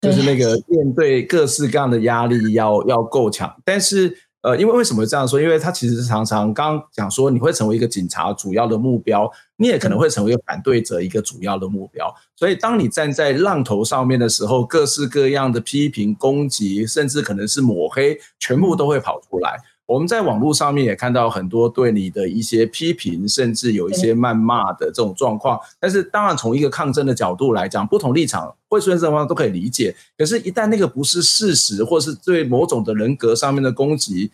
[0.00, 3.54] 就是那个面对各式各样的压力要要够强。
[3.64, 5.40] 但是呃，因为为什么这样说？
[5.40, 12.10] 因为他其实常常刚讲说，你会成为一个警察主要的目标，你也可能会成为一个反对者一个主要的目标。
[12.36, 19.58] 所以，当你站在浪头上面的时候，各式各样的批评、攻击，甚至可能是抹黑，全部都会跑出来。
[19.90, 25.58] 我们在网络上面也看到很多对你的一些批评，甚至有一些谩骂的这种状况。
[25.80, 29.92] 但是，当然从一个抗争的角度来讲，不同立场会出现这种状况都可以理解。
[30.16, 34.30] 可是，一旦那个不是事实，或是对某种的人格上面的攻击，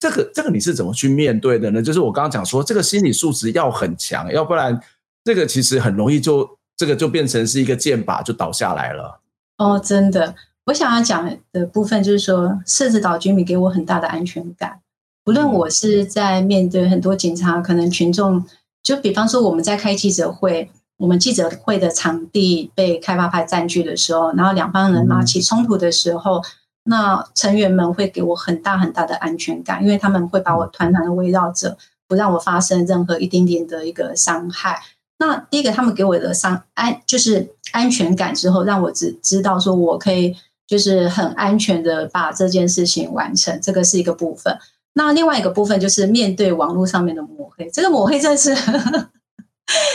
[0.00, 1.82] 这个这个你是怎么去面对的呢？
[1.82, 4.80] 就是我刚刚讲说，这个心理素质要很强，要不然
[5.22, 6.48] 这个其实很容易就
[6.78, 9.20] 这个就变成是一个箭靶就倒下来了。
[9.58, 10.34] 哦，真的，
[10.64, 14.80] 我想要讲的部分就是说，社子岛居民给我很大的安全感。
[15.26, 18.44] 无论我是在面对很多警察，可能群众，
[18.82, 26.42] 就比方说我们在开记者会，我们记者会的场地被开发派占据的时候，然后两方人马起冲突的时候，
[26.84, 34.82] 那成员们会给我很大很大的安全感，因为他们会把我团团的围绕着，不让我发生任何一丁点的一个伤害。
[35.18, 44.58] 那第一个，他们给我的伤安就是安全感之后，让我只知道说我可以就是很安全的把这件事情完成，这个是一个部分。
[44.94, 48.54] 那另外一个部分就是面对网络上面的抹黑，这个抹黑真的是，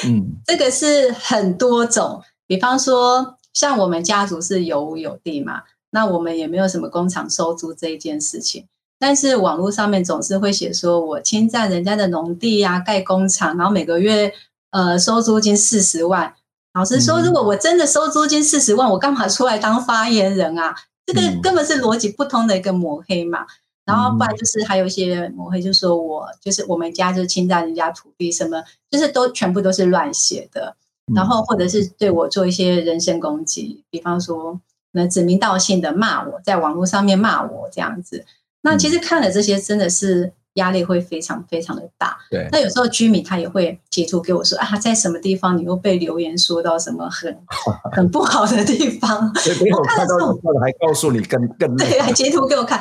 [0.05, 2.21] 嗯， 这个是很多种。
[2.45, 8.67] 比方说，像我们家族是有屋有地嘛，那我们也没有什么工厂收租这一件事情，
[8.99, 14.33] 但是网络上面总是会写说我侵占人家的农地呀、啊，盖工厂，然后每个月
[14.71, 16.33] 呃收租金四十万。
[16.73, 20.75] 老实说，如果我真的收租金四十万，我干嘛出来当发言人啊？
[21.05, 23.47] 这个根本是逻辑不通的一个抹黑嘛。
[23.89, 30.75] 然后不然就是还有一些抹黑，就说我就是我们家就是侵占人家土地，什么就是都全部都是乱写的。
[31.15, 34.61] 然后或者是对我做一些人身攻击，比方说
[34.91, 38.23] 那指名道姓的骂我，在网络上面骂我这样子。
[38.61, 42.15] 那其实看了这些，真的是压力会非常非常的大。
[42.29, 42.47] 对。
[42.51, 47.35] 那有时候居民他也会截图给我说啊，在什么地方你又被留言说到什么很
[47.91, 49.31] 很不好的地方。
[49.75, 52.79] 我看到之后还告诉你更更对，还截图给我看。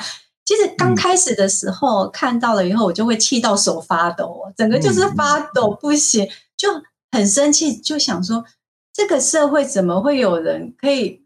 [0.48, 6.26] 其实刚开始的时候看到了以后，我就会气到手发抖，整个就是发抖不行，
[6.56, 6.70] 就
[7.12, 8.42] 很生气，就想说
[8.90, 11.22] 这个社会怎么会有人可以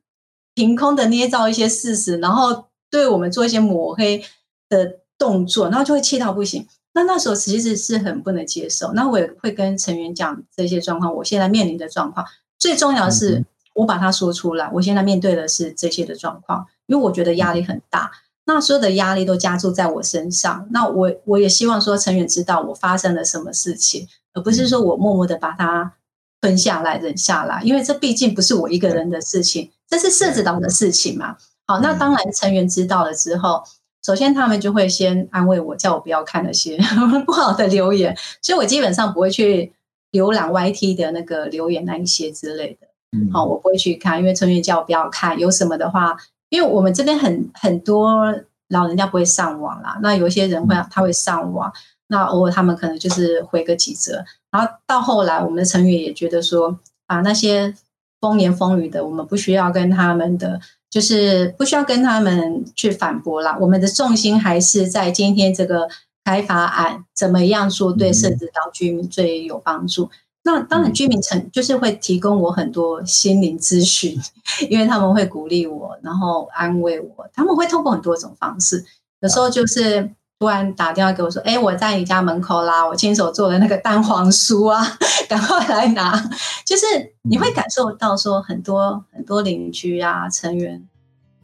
[0.56, 4.24] 凭空的捏造一些事实，然后对我们做一些抹黑
[4.68, 6.66] 的动作，然后就会气到不行。
[6.92, 8.92] 那那时候其实是很不能接受。
[8.92, 12.26] 那我也会跟成员讲这些状况，我现在面临的状况，
[12.58, 13.44] 最重要的是
[13.76, 14.68] 我把它说出来。
[14.74, 18.10] 我现在面对的是这些的状况，因为我觉得压力很大。
[18.44, 25.94] 那所有的压力都加注在我身上，那我我也希望说成员知道我发生了什么事情，而不是说我默默的把它
[26.40, 31.36] 吞下来忍下来，因为这毕竟不是我一个人的事情，这是社子岛的事情嘛。
[31.68, 33.62] 好，那当然成员知道了之后，
[34.04, 36.76] 首先他们就会先安慰我，叫我不要看那些
[37.24, 39.72] 不好的留言，所以我基本上不会去
[40.10, 42.88] 浏览 YT 的那个留言那一些之类的。
[43.32, 46.16] 好，我不会去看，因为成员叫我不要看，有什么的话。
[46.52, 48.30] 因为我们这边很很多
[48.68, 51.72] 老人家不会上网啦，那有一些人会他会上网，
[52.08, 57.74] 那偶尔他们可能就是回个几折，然后到后来我们的成员也觉得说，啊那些
[58.20, 63.56] 风言风语的，我们不需要跟他们的，就是不需要跟他们去反驳啦。
[63.58, 65.88] 我们的重心还是在今天这个
[66.22, 70.10] 开发案怎么样做，对社子岛居民最有帮助。
[70.44, 74.20] 那当然，居民层就是会提供我很多心灵咨询，
[74.68, 77.28] 因为他们会鼓励我，然后安慰我。
[77.32, 78.84] 他们会透过很多种方式，
[79.20, 84.84] 有时候就是突然打电话给我说：“哎，我在你家门口啦，我亲手做的那个蛋黄酥啊，
[85.28, 86.30] 赶快来拿。”
[86.66, 86.84] 就是
[87.22, 90.82] 你会感受到说很多很多邻居啊成员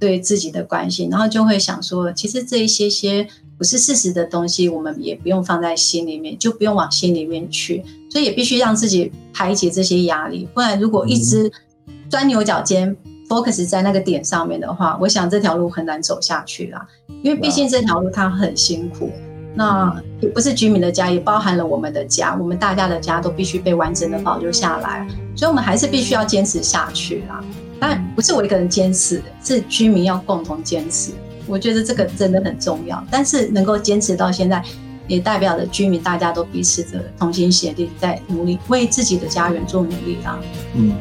[0.01, 3.29] 对自己的关心，然后就会想说，其实这一些些。
[3.57, 7.85] 不是事实的东西，我们也不用放在心里面，就不用往心里面去，
[8.19, 10.49] 所以也必须让自己排解这些压力。
[10.53, 11.49] 不然，如果一直
[12.11, 12.97] 钻牛角尖
[13.29, 16.85] ，focus 在那个点上面的话，我想这条路很难走下去啦。
[17.23, 19.13] 因为毕竟这条路它很辛苦，
[19.55, 25.07] 那也不是居民的家，也包含了我们的家，我们大家的家都必须被完整的保留下来，
[25.37, 27.41] 所以我们还是必须要坚持下去啦。
[27.79, 31.13] 但不是我一个人坚持，是居民要共同坚持。
[31.47, 34.61] 我觉得这个真的很重要，但是能够坚持到现在，
[35.09, 40.39] 也代表着居民大家都彼此的同心协力，在努力为自己的家园做努力啊。
[40.77, 40.93] 嗯，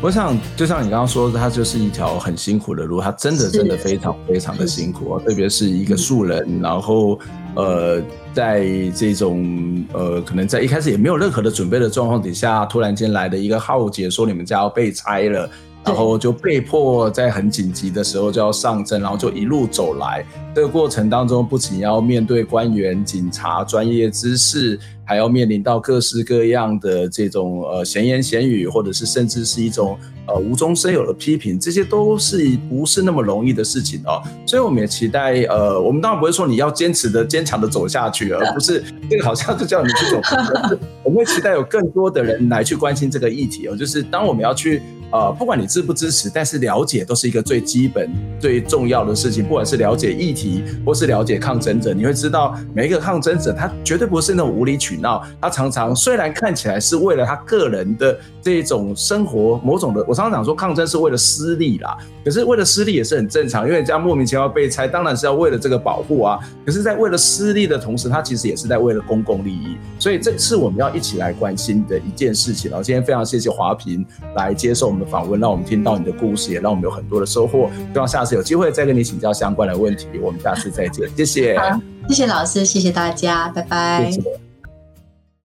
[0.00, 7.18] 我想就像你刚刚说的，它就是一条很辛苦的路，它真的真的非常非常的辛苦啊，特别是一个素人，嗯、然后
[7.56, 8.02] 呃，
[8.34, 15.50] 在这种呃，可能在一开始也没有任何的准备的状况底下，突然间来的一个浩劫，说你们家要被拆了。
[15.84, 20.24] 然后就被迫在很紧急的时候就要上阵，然后就一路走来。
[20.54, 34.22] 这个过程当中，不仅要面对官员、警察、专业知识，还要面临到各式各样的这种呃闲言闲语，或者是甚至是一种呃无中生有的批评，这些都是不是那么容易的事情哦。
[34.46, 40.78] 所以我们也期待呃，我们当然不会说你要坚持的、坚强的走下去，而不是 这个好像就叫你这种。
[41.02, 44.80] 我们会期待有更多的人来去关心这个议题哦，就是当我们要去。
[45.12, 49.44] 呃，不管你支不支持，但是了解都是一个最基本、最重要的事情。
[49.44, 55.24] 不管是了解议题，或是了解抗争者，你会知道每一个抗争者，他绝对不是那种无理取闹。
[55.40, 61.96] 他常常虽然看起来是为了他个人的这种生活，某种的，我常常讲说抗争是为了私利啦。
[62.24, 66.38] 可是为了私利也是很正常，因为人家莫名其妙被拆，当然是要为了这个保护啊。
[66.66, 69.76] 可是，在为了私利的同时，他其实也是在为了公共利益。
[69.98, 72.70] 所以，这是我们要一起来关心的一件事情。
[72.70, 77.70] 然后，今天非常谢谢华平来接受我们的访问，让我们听到你的故事，也让我们有很多的收获。
[77.92, 80.06] 希望下次有机会再跟你请教相关的问题。
[80.22, 81.58] 我们下次再见，谢谢。
[81.58, 84.10] 好，谢谢老师，谢谢大家，拜拜。
[84.10, 84.43] 谢谢。